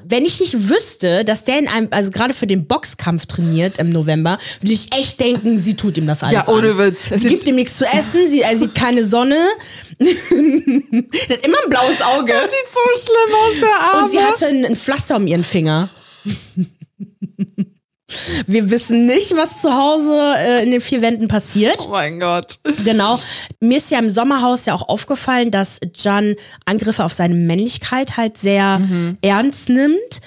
[0.06, 3.90] Wenn ich nicht wüsste, dass der in einem, also gerade für den Boxkampf trainiert im
[3.90, 6.78] November, würde ich echt denken, sie tut ihm das alles Ja, ohne an.
[6.92, 7.22] Witz.
[7.22, 9.38] Sie gibt ihm nichts zu essen, sie, er sieht keine Sonne.
[10.00, 12.34] der hat immer ein blaues Auge.
[12.34, 14.04] Das sieht so schlimm aus, der Arme.
[14.04, 15.90] Und sie hatte ein, ein Pflaster um ihren Finger.
[18.46, 21.86] Wir wissen nicht, was zu Hause äh, in den vier Wänden passiert.
[21.88, 22.60] oh mein Gott.
[22.84, 23.20] Genau.
[23.60, 28.38] Mir ist ja im Sommerhaus ja auch aufgefallen, dass Jan Angriffe auf seine Männlichkeit halt
[28.38, 28.82] sehr
[29.22, 30.22] ernst nimmt.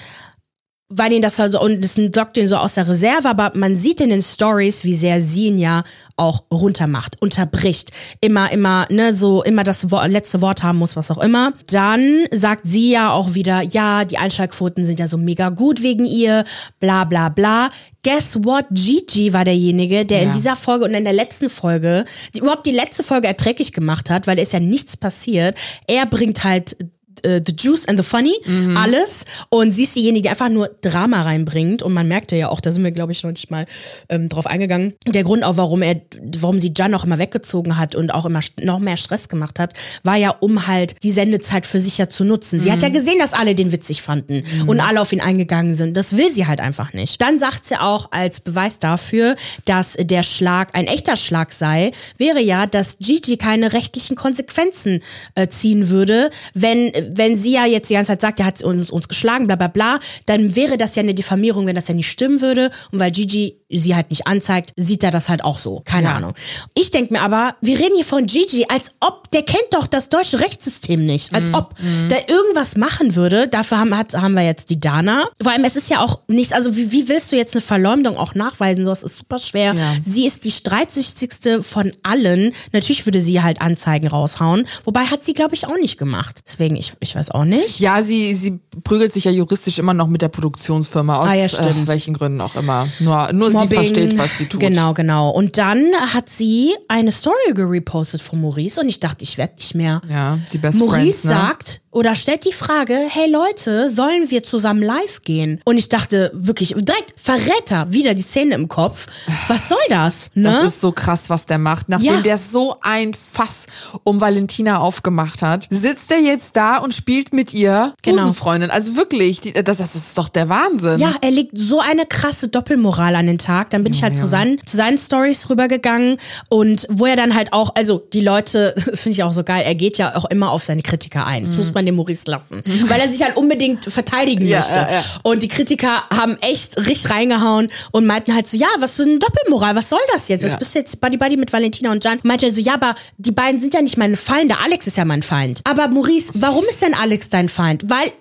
[0.97, 3.99] Weil ihn das also, und das lockt ihn so aus der Reserve, aber man sieht
[3.99, 5.83] in den Stories, wie sehr sie ihn ja
[6.15, 11.11] auch runtermacht, unterbricht, immer, immer, ne, so, immer das Wo letzte Wort haben muss, was
[11.11, 11.51] auch immer.
[11.69, 16.05] Dann sagt sie ja auch wieder, ja, die Einschaltquoten sind ja so mega gut wegen
[16.05, 16.45] ihr,
[16.79, 17.69] bla, bla, bla.
[18.03, 18.65] Guess what?
[18.71, 20.33] Gigi war derjenige, der in Ja.
[20.33, 22.05] dieser Folge und in der letzten Folge,
[22.35, 25.57] die überhaupt die letzte Folge erträglich gemacht hat, weil da ist ja nichts passiert.
[25.87, 26.77] Er bringt halt
[27.23, 28.33] äh, the juice and the funny,
[28.75, 29.25] alles.
[29.49, 31.83] Und sie ist diejenige, die einfach nur Drama reinbringt.
[31.83, 33.65] Und man merkte ja auch, da sind wir, glaube ich, noch nicht mal
[34.09, 34.93] ähm, drauf eingegangen.
[35.07, 36.01] Der Grund auch, warum er,
[36.39, 39.73] warum sie Jan auch immer weggezogen hat und auch immer noch mehr Stress gemacht hat,
[40.03, 42.59] war ja, um halt die Sendezeit für sich ja zu nutzen.
[42.59, 45.95] Sie hat ja gesehen, dass alle den witzig fanden und alle auf ihn eingegangen sind.
[45.95, 47.21] Das will sie halt einfach nicht.
[47.21, 52.41] Dann sagt sie auch als Beweis dafür, dass der Schlag ein echter Schlag sei, wäre
[52.41, 55.01] ja, dass Gigi keine rechtlichen Konsequenzen
[55.35, 58.91] äh, ziehen würde, wenn, wenn sie ja jetzt die ganze Zeit sagt, er hat uns,
[58.91, 62.09] uns geschlagen, bla bla bla, dann wäre das ja eine Diffamierung, wenn das ja nicht
[62.09, 62.71] stimmen würde.
[62.91, 65.81] Und weil Gigi sie halt nicht anzeigt, sieht er das halt auch so.
[65.85, 66.15] Keine Ja.
[66.15, 66.33] Ahnung.
[66.75, 70.09] Ich denke mir aber, wir reden hier von Gigi, als ob, der kennt doch das
[70.09, 71.33] deutsche Rechtssystem nicht.
[71.33, 71.73] Als ob
[72.09, 73.47] der irgendwas machen würde.
[73.47, 75.25] Dafür haben, hat, haben wir jetzt die Dana.
[75.41, 78.17] Vor allem, es ist ja auch nicht, also wie, wie willst du jetzt eine Verleumdung
[78.17, 78.85] auch nachweisen?
[78.85, 79.73] Das ist super schwer.
[79.73, 79.93] Ja.
[80.05, 82.53] Sie ist die streitsüchtigste von allen.
[82.71, 84.67] Natürlich würde sie halt Anzeigen raushauen.
[84.83, 86.41] Wobei hat sie, glaube ich, auch nicht gemacht.
[86.45, 87.79] Deswegen, ich, ich weiß auch nicht.
[87.79, 91.45] Ja, sie, sie prügelt sich ja juristisch immer noch mit der Produktionsfirma aus Ah, ja,
[91.45, 92.87] äh, welchen Gründen auch immer.
[92.99, 94.59] Nur, nur sie versteht, was sie tut.
[94.59, 95.29] Genau, genau.
[95.29, 99.75] Und dann hat sie eine Story gerepostet von Maurice und ich dachte, ich werde nicht
[99.75, 100.01] mehr.
[100.09, 101.31] Ja, die Best Maurice Friends, ne?
[101.31, 105.61] sagt oder stellt die Frage, hey Leute, sollen wir zusammen live gehen?
[105.63, 109.07] Und ich dachte wirklich, direkt Verräter, wieder die Szene im Kopf.
[109.47, 110.29] Was soll das?
[110.33, 110.49] Ne?
[110.51, 111.87] Das ist so krass, was der macht.
[111.87, 112.21] Nachdem Ja.
[112.21, 113.67] der so ein Fass
[114.03, 118.17] um Valentina aufgemacht hat, sitzt er jetzt da und spielt mit ihr Genau.
[118.17, 118.71] Busenfreundin.
[118.71, 120.99] Also wirklich, die, das, das ist doch der Wahnsinn.
[120.99, 123.69] Ja, er legt so eine krasse Doppelmoral an den Tag.
[123.69, 126.17] Dann bin ich halt zu seinen, zu seinen Stories rübergegangen
[126.49, 129.75] und wo er dann halt auch, also die Leute, finde ich auch so geil, er
[129.75, 131.45] geht ja auch immer auf seine Kritiker ein.
[131.45, 132.61] Das muss man dem Maurice lassen.
[132.87, 134.73] Weil er sich halt unbedingt verteidigen Ja, möchte.
[134.75, 135.03] ja, ja.
[135.23, 139.19] Und die Kritiker haben echt richtig reingehauen und meinten halt so, ja, was für eine
[139.19, 140.43] Doppelmoral, was soll das jetzt?
[140.43, 142.19] Das bist du jetzt Buddy Buddy mit Valentina und Jan.
[142.23, 144.59] Meinte er so, ja, aber die beiden sind ja nicht meine Feinde.
[144.59, 145.61] Alex ist ja mein Feind.
[145.63, 147.83] Aber Maurice, warum ist denn Alex dein Feind?
[147.89, 148.11] Weil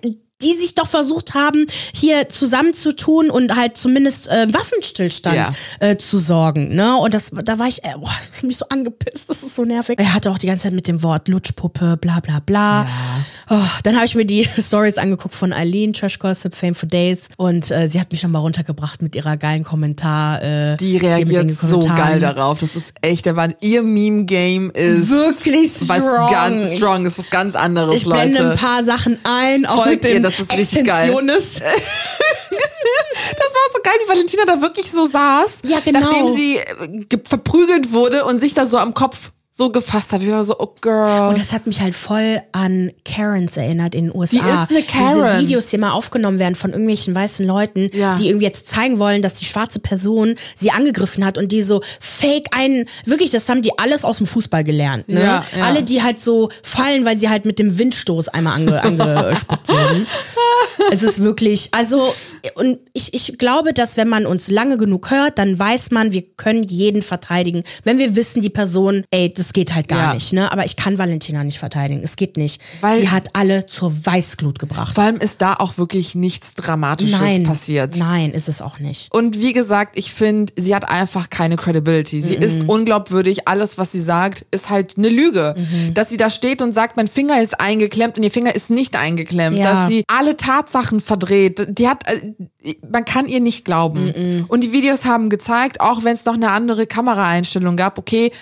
[0.42, 5.44] die sich doch versucht haben, hier zusammenzutun und halt zumindest äh, Waffenstillstand Ja.
[5.80, 6.74] äh, zu sorgen.
[6.74, 6.96] Ne?
[6.96, 9.64] Und das, da war ich, äh, boah, ich bin mich so angepisst, das ist so
[9.64, 9.98] nervig.
[9.98, 12.86] Er hatte auch die ganze Zeit mit dem Wort Lutschpuppe, bla bla bla.
[13.48, 17.20] Oh, dann habe ich mir die Stories angeguckt von Eileen, Trash Gossip, Fame for Days.
[17.36, 20.42] Und äh, sie hat mich schon mal runtergebracht mit ihrer geilen Kommentar.
[20.42, 22.58] Äh, Die den reagiert so geil darauf.
[22.58, 23.58] Das ist echt der Wahnsinn.
[23.60, 26.30] Ihr Meme-Game ist Wirklich was strong.
[26.30, 28.50] ganz strong, ist was ganz anderes, Ich blende Leute.
[28.52, 31.10] ein paar Sachen ein, auch Folgt mit dem das ist richtig geil.
[33.36, 35.60] Das war so geil, wie Valentina da wirklich so saß.
[35.64, 36.00] Ja, genau.
[36.00, 36.64] Nachdem sie äh,
[37.08, 40.20] ge- verprügelt wurde und sich da so am Kopf so gefasst hat.
[40.20, 41.28] Ich war so, oh girl.
[41.28, 44.38] Und das hat mich halt voll an Karens erinnert in den USA.
[44.38, 45.22] Die ist eine Karen.
[45.22, 48.16] Diese Videos, die immer aufgenommen werden von irgendwelchen weißen Leuten, Ja.
[48.16, 51.82] die irgendwie jetzt zeigen wollen, dass die schwarze Person sie angegriffen hat und die so
[52.00, 55.08] fake einen, wirklich, das haben die alles aus dem Fußball gelernt.
[55.08, 55.22] Ne?
[55.22, 55.64] Ja, ja.
[55.64, 60.06] Alle, die halt so fallen, weil sie halt mit dem Windstoß einmal ange, angespuckt wurden.
[60.92, 62.12] Es ist wirklich, also,
[62.54, 66.22] und ich, ich glaube, dass wenn man uns lange genug hört, dann weiß man, wir
[66.22, 67.64] können jeden verteidigen.
[67.84, 70.14] Wenn wir wissen, die Person, ey, das geht halt gar Ja.
[70.14, 70.52] nicht, ne?
[70.52, 72.02] Aber ich kann Valentina nicht verteidigen.
[72.04, 72.60] Es geht nicht.
[72.80, 74.94] Weil- Sie hat alle zur Weißglut gebracht.
[74.94, 77.96] Vor allem ist da auch wirklich nichts Dramatisches Nein, passiert.
[77.96, 79.12] nein, ist es auch nicht.
[79.12, 82.20] Und wie gesagt, ich finde, sie hat einfach keine Credibility.
[82.20, 83.48] Sie ist unglaubwürdig.
[83.48, 85.54] Alles, was sie sagt, ist halt eine Lüge.
[85.94, 88.96] Dass sie da steht und sagt, mein Finger ist eingeklemmt und ihr Finger ist nicht
[88.96, 89.56] eingeklemmt.
[89.58, 89.72] Ja.
[89.72, 91.66] Dass sie alle Tatsachen verdreht.
[91.78, 94.46] Die hat, äh, man kann ihr nicht glauben.
[94.48, 98.32] Und die Videos haben gezeigt, auch wenn es noch eine andere Kameraeinstellung gab, okay,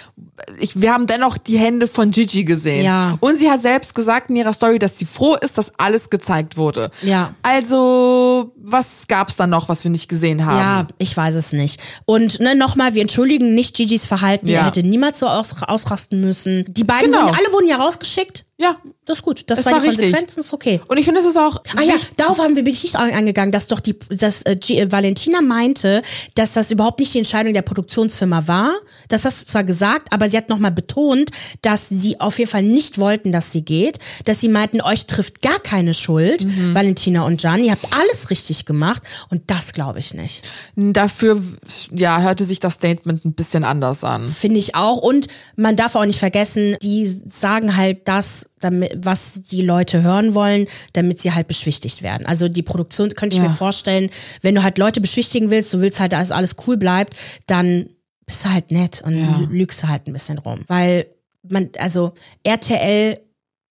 [0.59, 2.85] ich, wir haben dennoch die Hände von Gigi gesehen.
[2.85, 3.17] Ja.
[3.21, 6.57] Und sie hat selbst gesagt in ihrer Story, dass sie froh ist, dass alles gezeigt
[6.57, 6.91] wurde.
[7.03, 7.35] Ja.
[7.43, 10.59] Also, was gab's da noch, was wir nicht gesehen haben?
[10.59, 11.81] Ja, ich weiß es nicht.
[12.05, 14.49] Und ne, nochmal, wir entschuldigen nicht Gigi's Verhalten.
[14.49, 14.61] Ja.
[14.61, 16.65] Er hätte niemals so aus, ausrasten müssen.
[16.69, 17.27] Die beiden Genau.
[17.27, 18.45] sind, alle wurden ja rausgeschickt.
[18.63, 18.77] Ja.
[19.05, 19.43] Das ist gut.
[19.49, 20.07] Das Es war, war die richtig.
[20.07, 20.81] Konsequenz und ist okay.
[20.87, 21.57] Und ich finde, es ist auch.
[21.77, 24.79] Ah ja, darauf haben wir bin ich nicht eingegangen, dass doch die, dass äh, G,
[24.79, 26.03] äh, Valentina meinte,
[26.37, 28.73] dass das überhaupt nicht die Entscheidung der Produktionsfirma war.
[29.09, 31.31] Das hast du zwar gesagt, aber sie hat nochmal betont,
[31.63, 35.43] dass sie auf jeden Fall nicht wollten, dass sie geht, dass sie meinten, euch trifft
[35.43, 36.75] gar keine Schuld, Mhm.
[36.75, 40.49] Valentina und Gian, ihr habt alles richtig gemacht und das glaube ich nicht.
[40.77, 41.43] Dafür,
[41.91, 44.29] ja, hörte sich das Statement ein bisschen anders an.
[44.29, 44.99] Finde ich auch.
[44.99, 50.35] Und man darf auch nicht vergessen, die sagen halt das, damit, was die Leute hören
[50.35, 52.27] wollen, damit sie halt beschwichtigt werden.
[52.27, 53.49] Also die Produktion könnte ich Ja.
[53.49, 57.15] mir vorstellen, wenn du halt Leute beschwichtigen willst, du willst halt, dass alles cool bleibt,
[57.47, 57.89] dann
[58.27, 59.47] bist du halt nett und Ja.
[59.51, 60.61] lügst du halt ein bisschen rum.
[60.69, 61.07] Weil
[61.49, 62.13] man, also
[62.45, 63.19] RTL,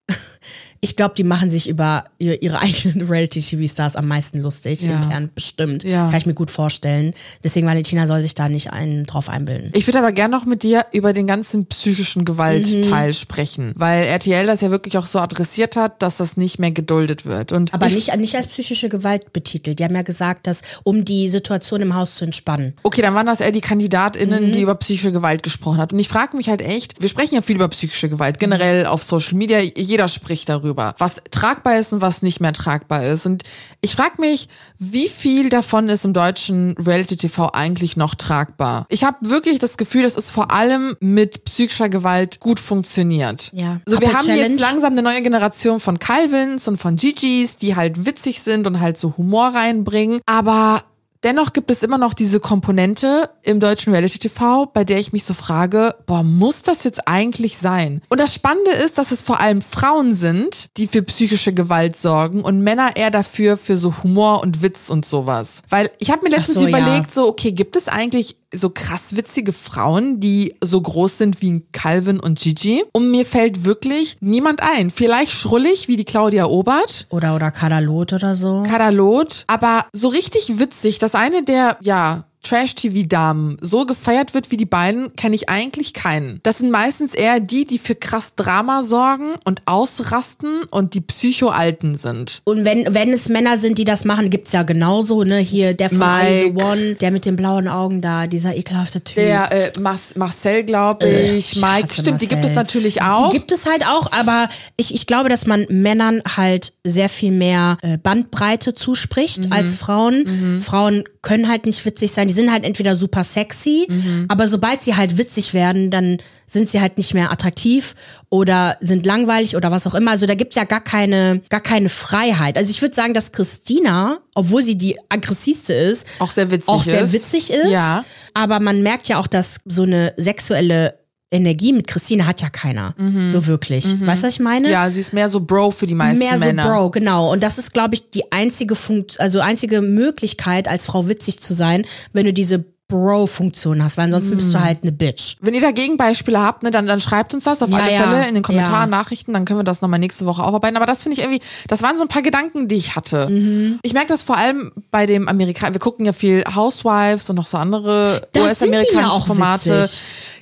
[0.83, 4.95] ich glaube, die machen sich über ihr- ihre eigenen Reality-TV-Stars am meisten lustig, Ja.
[4.95, 5.83] intern bestimmt.
[5.83, 6.07] Ja.
[6.09, 7.13] Kann ich mir gut vorstellen.
[7.43, 9.71] Deswegen, Valentina soll sich da nicht einen drauf einbilden.
[9.75, 12.25] Ich würde aber gerne noch mit dir über den ganzen psychischen Mhm.
[12.25, 16.71] Gewaltteil sprechen, weil RTL das ja wirklich auch so adressiert hat, dass das nicht mehr
[16.71, 17.51] geduldet wird.
[17.51, 19.77] Und Aber ich, nicht, nicht als psychische Gewalt betitelt.
[19.79, 22.73] Die haben ja gesagt, dass um die Situation im Haus zu entspannen.
[22.83, 24.51] Okay, dann waren das eher die KandidatInnen, Mhm.
[24.53, 25.93] die über psychische Gewalt gesprochen hat.
[25.93, 29.03] Und ich frage mich halt echt, wir sprechen ja viel über psychische Gewalt, generell auf
[29.03, 33.25] Social Media, jeder spricht darüber, was tragbar ist und was nicht mehr tragbar ist.
[33.25, 33.43] Und
[33.81, 38.85] ich frage mich, wie viel davon ist im deutschen Reality-TV eigentlich noch tragbar?
[38.89, 43.51] Ich habe wirklich das Gefühl, dass es vor allem mit psychischer Gewalt gut funktioniert.
[43.53, 43.79] Ja.
[43.85, 44.47] So, wir Couple haben Challenge.
[44.49, 48.79] jetzt langsam eine neue Generation von Calvins und von Gigis, die halt witzig sind und
[48.79, 50.21] halt so Humor reinbringen.
[50.25, 50.83] Aber
[51.23, 55.23] dennoch gibt es immer noch diese Komponente im deutschen Reality TV, bei der ich mich
[55.23, 58.01] so frage, boah, muss das jetzt eigentlich sein?
[58.09, 62.41] Und das Spannende ist, dass es vor allem Frauen sind, die für psychische Gewalt sorgen
[62.41, 65.63] und Männer eher dafür für so Humor und Witz und sowas.
[65.69, 66.69] Weil ich habe mir letztens so, ja.
[66.69, 71.63] überlegt, so, okay, gibt es eigentlich so krass witzige Frauen, die so groß sind wie
[71.71, 72.83] Calvin und Gigi?
[72.93, 74.89] Und mir fällt wirklich niemand ein.
[74.89, 77.07] Vielleicht schrullig wie die Claudia Obert.
[77.09, 78.63] Oder, oder Kadalot oder so.
[78.63, 84.65] Kadalot, aber so richtig witzig, dass eine der, ja, Trash-TV-Damen so gefeiert wird wie die
[84.65, 86.39] beiden, kenne ich eigentlich keinen.
[86.43, 91.95] Das sind meistens eher die, die für krass Drama sorgen und ausrasten und die Psycho-Alten
[91.95, 92.41] sind.
[92.45, 95.37] Und wenn, wenn es Männer sind, die das machen, gibt's ja genauso, ne?
[95.37, 96.63] Hier, der von I The Mike.
[96.65, 99.15] One, der mit den blauen Augen da, dieser ekelhafte Typ.
[99.15, 102.55] Der äh, Mas Marcel, glaube ich, Ich Mike, stimmt, die gibt es Marcel.
[102.55, 103.29] natürlich auch.
[103.29, 107.31] Die gibt es halt auch, aber ich, ich glaube, dass man Männern halt sehr viel
[107.31, 109.51] mehr äh, Bandbreite zuspricht Mhm.
[109.53, 110.59] als Frauen.
[110.61, 112.27] Frauen können halt nicht witzig sein.
[112.27, 114.25] Die sind halt entweder super sexy, Mhm.
[114.27, 117.95] aber sobald sie halt witzig werden, dann sind sie halt nicht mehr attraktiv
[118.29, 120.11] oder sind langweilig oder was auch immer.
[120.11, 122.57] Also da gibt's ja gar keine, gar keine Freiheit.
[122.57, 126.83] Also ich würde sagen, dass Christina, obwohl sie die aggressivste ist, Auch sehr witzig auch
[126.83, 127.13] sehr ist.
[127.13, 127.69] witzig ist.
[127.69, 128.03] Ja.
[128.33, 130.95] Aber man merkt ja auch, dass so eine sexuelle
[131.31, 132.93] Energie mit Christine hat ja keiner.
[133.27, 133.85] So wirklich.
[134.05, 134.67] Weißt du, was ich meine?
[134.67, 134.73] Mhm.
[134.73, 136.67] Ja, sie ist mehr so Bro für die meisten Mehr so Männer.
[136.67, 137.31] Bro, genau.
[137.31, 141.53] Und das ist, glaube ich, die einzige Funkt also einzige Möglichkeit, als Frau witzig zu
[141.53, 144.63] sein, wenn du diese Bro-Funktion hast, weil ansonsten bist du Mhm.
[144.65, 145.37] halt eine Bitch.
[145.39, 148.03] Wenn ihr da Gegenbeispiele habt, ne, dann, dann schreibt uns das auf Ja, alle ja.
[148.03, 148.97] Fälle in den Kommentaren, Ja.
[148.97, 150.75] Nachrichten, dann können wir das nochmal nächste Woche aufarbeiten.
[150.75, 151.39] Aber das finde ich irgendwie,
[151.69, 153.29] das waren so ein paar Gedanken, die ich hatte.
[153.29, 153.79] Mhm.
[153.83, 157.47] Ich merke das vor allem bei dem Amerikaner, wir gucken ja viel Housewives und noch
[157.47, 159.81] so andere US-amerikanische Formate.
[159.83, 160.01] witzig.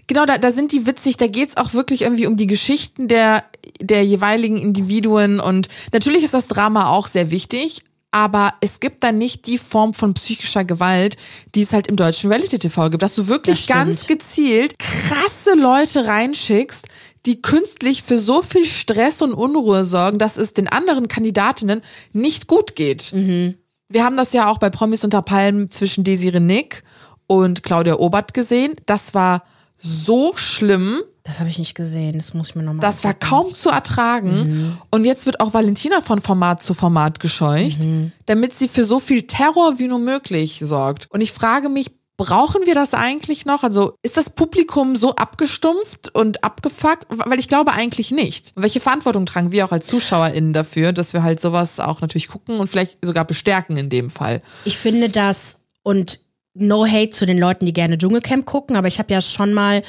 [0.09, 3.43] Genau, da, da sind die witzig, da geht's auch wirklich irgendwie um die Geschichten der,
[3.79, 5.39] der jeweiligen Individuen.
[5.39, 9.93] Und natürlich ist das Drama auch sehr wichtig, aber es gibt dann nicht die Form
[9.93, 11.15] von psychischer Gewalt,
[11.53, 16.07] die es halt im deutschen Reality-TV gibt, dass du wirklich Das ganz gezielt krasse Leute
[16.07, 16.87] reinschickst,
[17.27, 22.47] die künstlich für so viel Stress und Unruhe sorgen, dass es den anderen Kandidatinnen nicht
[22.47, 23.11] gut geht.
[23.89, 26.81] Wir haben das ja auch bei Promis unter Palmen zwischen Desiree Nick
[27.27, 28.73] und Claudia Obert gesehen.
[28.87, 29.43] Das war
[29.79, 31.01] so schlimm.
[31.23, 32.17] Das habe ich nicht gesehen.
[32.17, 34.77] Das muss ich mir nochmal Das war kaum zu ertragen.
[34.91, 37.79] Und jetzt wird auch Valentina von Format zu Format gescheucht,
[38.25, 41.07] damit sie für so viel Terror wie nur möglich sorgt.
[41.11, 43.63] Und ich frage mich, brauchen wir das eigentlich noch?
[43.63, 47.07] Also ist das Publikum so abgestumpft und abgefuckt?
[47.09, 48.51] Weil ich glaube eigentlich nicht.
[48.55, 52.59] Welche Verantwortung tragen wir auch als ZuschauerInnen dafür, dass wir halt sowas auch natürlich gucken
[52.59, 54.41] und vielleicht sogar bestärken in dem Fall?
[54.65, 56.19] Ich finde das und
[56.59, 59.81] no hate zu den Leuten, die gerne Dschungelcamp gucken, aber ich habe ja schon mal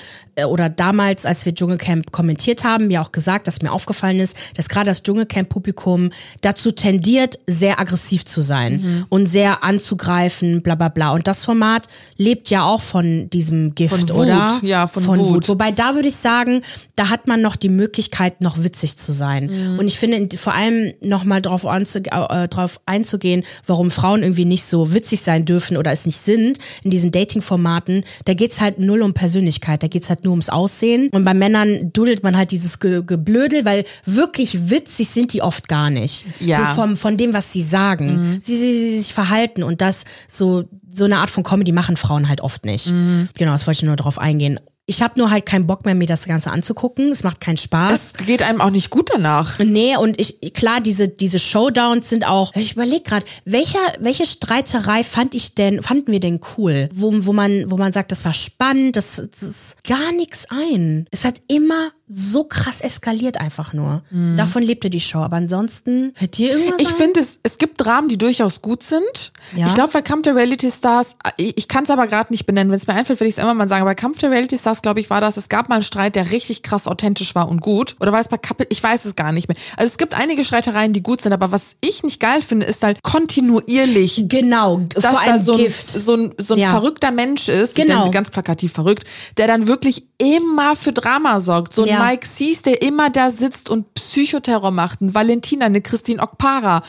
[0.47, 4.69] oder damals, als wir Dschungelcamp kommentiert haben, mir auch gesagt, dass mir aufgefallen ist, dass
[4.69, 6.11] gerade das Dschungelcamp-Publikum
[6.41, 11.13] dazu tendiert, sehr aggressiv zu sein und sehr anzugreifen, bla bla bla.
[11.13, 11.87] Und das Format
[12.17, 14.61] lebt ja auch von diesem Gift, Von Wut, oder?
[14.63, 15.49] ja, von Wut.
[15.49, 16.63] Wobei da würde ich sagen,
[16.97, 19.47] da hat man noch die Möglichkeit, noch witzig zu sein.
[19.47, 19.79] Mhm.
[19.79, 24.95] Und ich finde vor allem nochmal drauf, äh, drauf einzugehen, warum Frauen irgendwie nicht so
[24.95, 29.15] witzig sein dürfen oder es nicht sind in diesen Dating-Formaten, da geht's halt null um
[29.15, 31.09] Persönlichkeit, da geht's halt nur ums Aussehen.
[31.11, 35.69] Und bei Männern dudelt man halt dieses Ge Geblödel, weil wirklich witzig sind die oft
[35.69, 36.25] gar nicht.
[36.41, 36.67] Ja.
[36.67, 38.41] So vom, von dem, was sie sagen.
[38.43, 42.29] Sie, sie, sie sich verhalten und das so, so eine Art von Comedy machen Frauen
[42.29, 42.87] halt oft nicht.
[42.87, 44.61] Genau, das wollte ich nur darauf eingehen.
[44.91, 47.13] Ich habe nur halt keinen Bock mehr, mir das Ganze anzugucken.
[47.13, 48.15] Es macht keinen Spaß.
[48.19, 49.61] Es geht einem auch nicht gut danach.
[49.61, 55.05] Nee, und ich, klar, diese, diese Showdowns sind auch, ich überlege gerade, welcher, welche Streiterei
[55.05, 56.89] fand ich denn, fanden wir denn cool?
[56.93, 61.07] Wo, wo man, wo man sagt, das war spannend, das, das ist gar nichts ein.
[61.13, 64.03] Es hat immer so krass eskaliert einfach nur.
[64.37, 65.21] Davon lebte die Show.
[65.21, 66.87] Aber ansonsten, fällt dir irgendwas Mhm.
[66.87, 69.33] Ich finde, es, es gibt Dramen, die durchaus gut sind.
[69.55, 69.67] Ja.
[69.67, 72.71] Ich glaube, bei Kampf der Reality Stars, ich, ich kann es aber gerade nicht benennen.
[72.73, 73.85] Wenn es mir einfällt, werde ich es immer mal sagen.
[73.85, 76.31] Bei Kampf der Reality Stars, glaube ich, war das, es gab mal einen Streit, der
[76.33, 77.95] richtig krass authentisch war und gut.
[78.01, 78.67] Oder war es bei Couple?
[78.71, 79.57] Ich weiß es gar nicht mehr.
[79.77, 82.83] Also es gibt einige Streitereien, die gut sind, aber was ich nicht geil finde, ist
[82.83, 86.71] halt kontinuierlich Genau, dass da so ein, so ein, so ein Ja.
[86.71, 87.95] verrückter Mensch ist, ich Genau.
[87.95, 89.05] nenne sie ganz plakativ verrückt,
[89.37, 91.75] der dann wirklich immer für Drama sorgt.
[91.75, 92.05] So ein Ja.
[92.05, 95.01] Mike Sees, der immer da sitzt und Psychoterror macht.
[95.01, 96.83] Ein Valentina, eine Christine Okpara.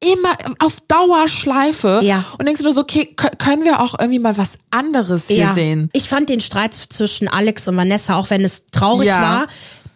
[0.00, 2.00] Immer auf Dauerschleife.
[2.02, 2.24] Ja.
[2.38, 3.06] Und denkst du nur so, okay,
[3.38, 5.88] können wir auch irgendwie mal was anderes hier sehen?
[5.94, 9.20] Ich fand den Streit zwischen Alex und Vanessa, auch wenn es traurig Ja.
[9.22, 9.46] war,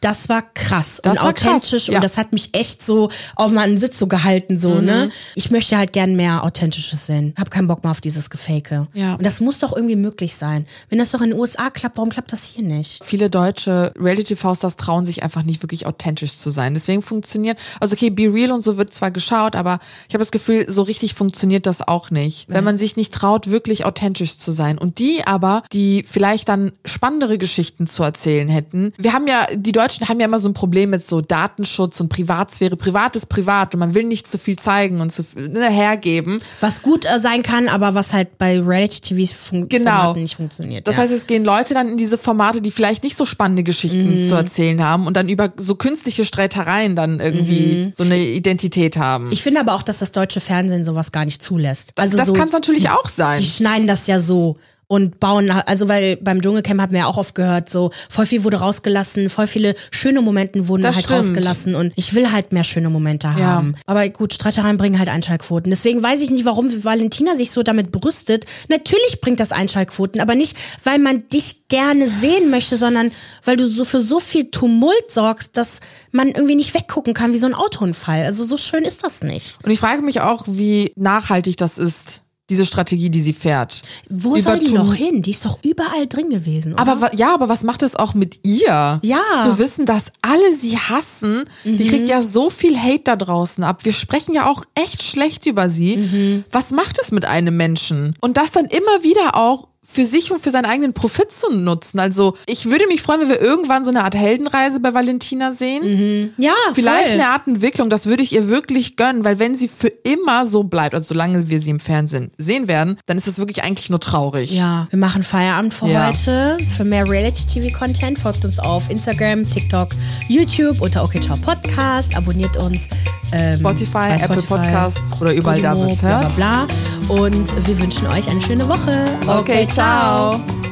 [0.01, 1.97] das war krass Das und war krass, authentisch ja.
[1.97, 4.85] und das hat mich echt so auf meinen Sitz so gehalten so, Mhm.
[4.85, 5.09] ne?
[5.35, 7.35] Ich möchte halt gern mehr authentisches sehen.
[7.39, 8.89] Hab keinen Bock mehr auf dieses Gefake.
[8.95, 9.15] Ja.
[9.15, 10.67] Und das muss doch irgendwie möglich sein.
[10.89, 13.03] Wenn das doch in den USA klappt, warum klappt das hier nicht?
[13.05, 16.75] Viele deutsche Reality-TV-Stars trauen sich einfach nicht wirklich authentisch zu sein.
[16.75, 19.79] Deswegen funktioniert, also okay, Be Real und so wird zwar geschaut, aber
[20.09, 22.47] ich habe das Gefühl, so richtig funktioniert das auch nicht.
[22.49, 24.79] Wenn man sich nicht traut, wirklich authentisch zu sein.
[24.79, 28.93] Und die aber, die vielleicht dann spannendere Geschichten zu erzählen hätten.
[28.97, 32.09] Wir haben ja, die Deutschen haben ja immer so ein Problem mit so Datenschutz und
[32.09, 32.77] Privatsphäre.
[32.77, 36.39] Privat ist privat und man will nicht zu viel zeigen und zu viel ne, hergeben.
[36.61, 40.15] Was gut äh, sein kann, aber was halt bei Reality-TVs fun Genau.
[40.15, 40.87] Nicht funktioniert.
[40.87, 41.03] Das ja.
[41.03, 44.35] heißt, es gehen Leute dann in diese Formate, die vielleicht nicht so spannende Geschichten zu
[44.35, 49.31] erzählen haben und dann über so künstliche Streitereien dann irgendwie so eine Identität haben.
[49.33, 51.93] ich finde aber auch, dass das deutsche Fernsehen sowas gar nicht zulässt.
[51.97, 53.41] Also das so, kann es natürlich auch sein.
[53.41, 54.57] die schneiden das ja so
[54.91, 58.43] und bauen, also weil beim Dschungelcamp haben wir ja auch oft gehört, so voll viel
[58.43, 61.21] wurde rausgelassen, voll viele schöne Momente wurden Das halt stimmt.
[61.21, 63.35] rausgelassen und ich will halt mehr schöne Momente Ja.
[63.39, 63.77] haben.
[63.87, 65.71] Aber gut, Streitereien bringen halt Einschaltquoten.
[65.71, 68.47] Deswegen weiß ich nicht, warum Valentina sich so damit brüstet.
[68.69, 73.13] Natürlich bringt das Einschaltquoten, aber nicht, weil man dich gerne sehen möchte, sondern
[73.45, 75.79] weil du so für so viel Tumult sorgst, dass
[76.11, 78.25] man irgendwie nicht weggucken kann wie so ein Autounfall.
[78.25, 79.59] Also so schön ist das nicht.
[79.63, 83.83] Und ich frage mich auch, wie nachhaltig das ist, diese Strategie, die sie fährt.
[84.09, 85.23] Wo Über soll die noch hin?
[85.23, 86.75] Die ist doch überall drin gewesen.
[86.75, 86.83] Oder?
[86.83, 88.99] Aber ja, aber was macht es auch mit ihr?
[89.03, 89.21] Ja.
[89.45, 91.45] Zu wissen, dass alle sie hassen.
[91.65, 93.85] Die kriegt ja so viel Hate da draußen ab.
[93.85, 96.45] Wir sprechen ja auch echt schlecht über sie.
[96.51, 98.17] Was macht es mit einem Menschen?
[98.21, 101.99] Und das dann immer wieder auch für sich und für seinen eigenen Profit zu nutzen.
[101.99, 106.33] Also ich würde mich freuen, wenn wir irgendwann so eine Art Heldenreise bei Valentina sehen.
[106.39, 107.13] ja, Vielleicht voll.
[107.15, 110.63] eine Art Entwicklung, das würde ich ihr wirklich gönnen, weil wenn sie für immer so
[110.65, 114.01] bleibt, also solange wir sie im Fernsehen sehen werden, dann ist das wirklich eigentlich nur
[114.01, 114.53] traurig.
[114.53, 116.09] Ja, wir machen Feierabend für Ja.
[116.09, 116.59] heute.
[116.69, 119.89] Für mehr Reality-TV-Content folgt uns auf Instagram, TikTok,
[120.29, 122.15] YouTube unter OK Ciao Podcast.
[122.17, 122.89] Abonniert uns
[123.33, 126.37] ähm, Spotify, bei Apple Podcasts oder überall da, wo Podimo, es bla, hört.
[126.37, 127.15] bla, bla.
[127.25, 129.19] Und wir wünschen euch eine schöne Woche.
[129.27, 130.39] Okay, Ciao.
[130.39, 130.70] Ciao.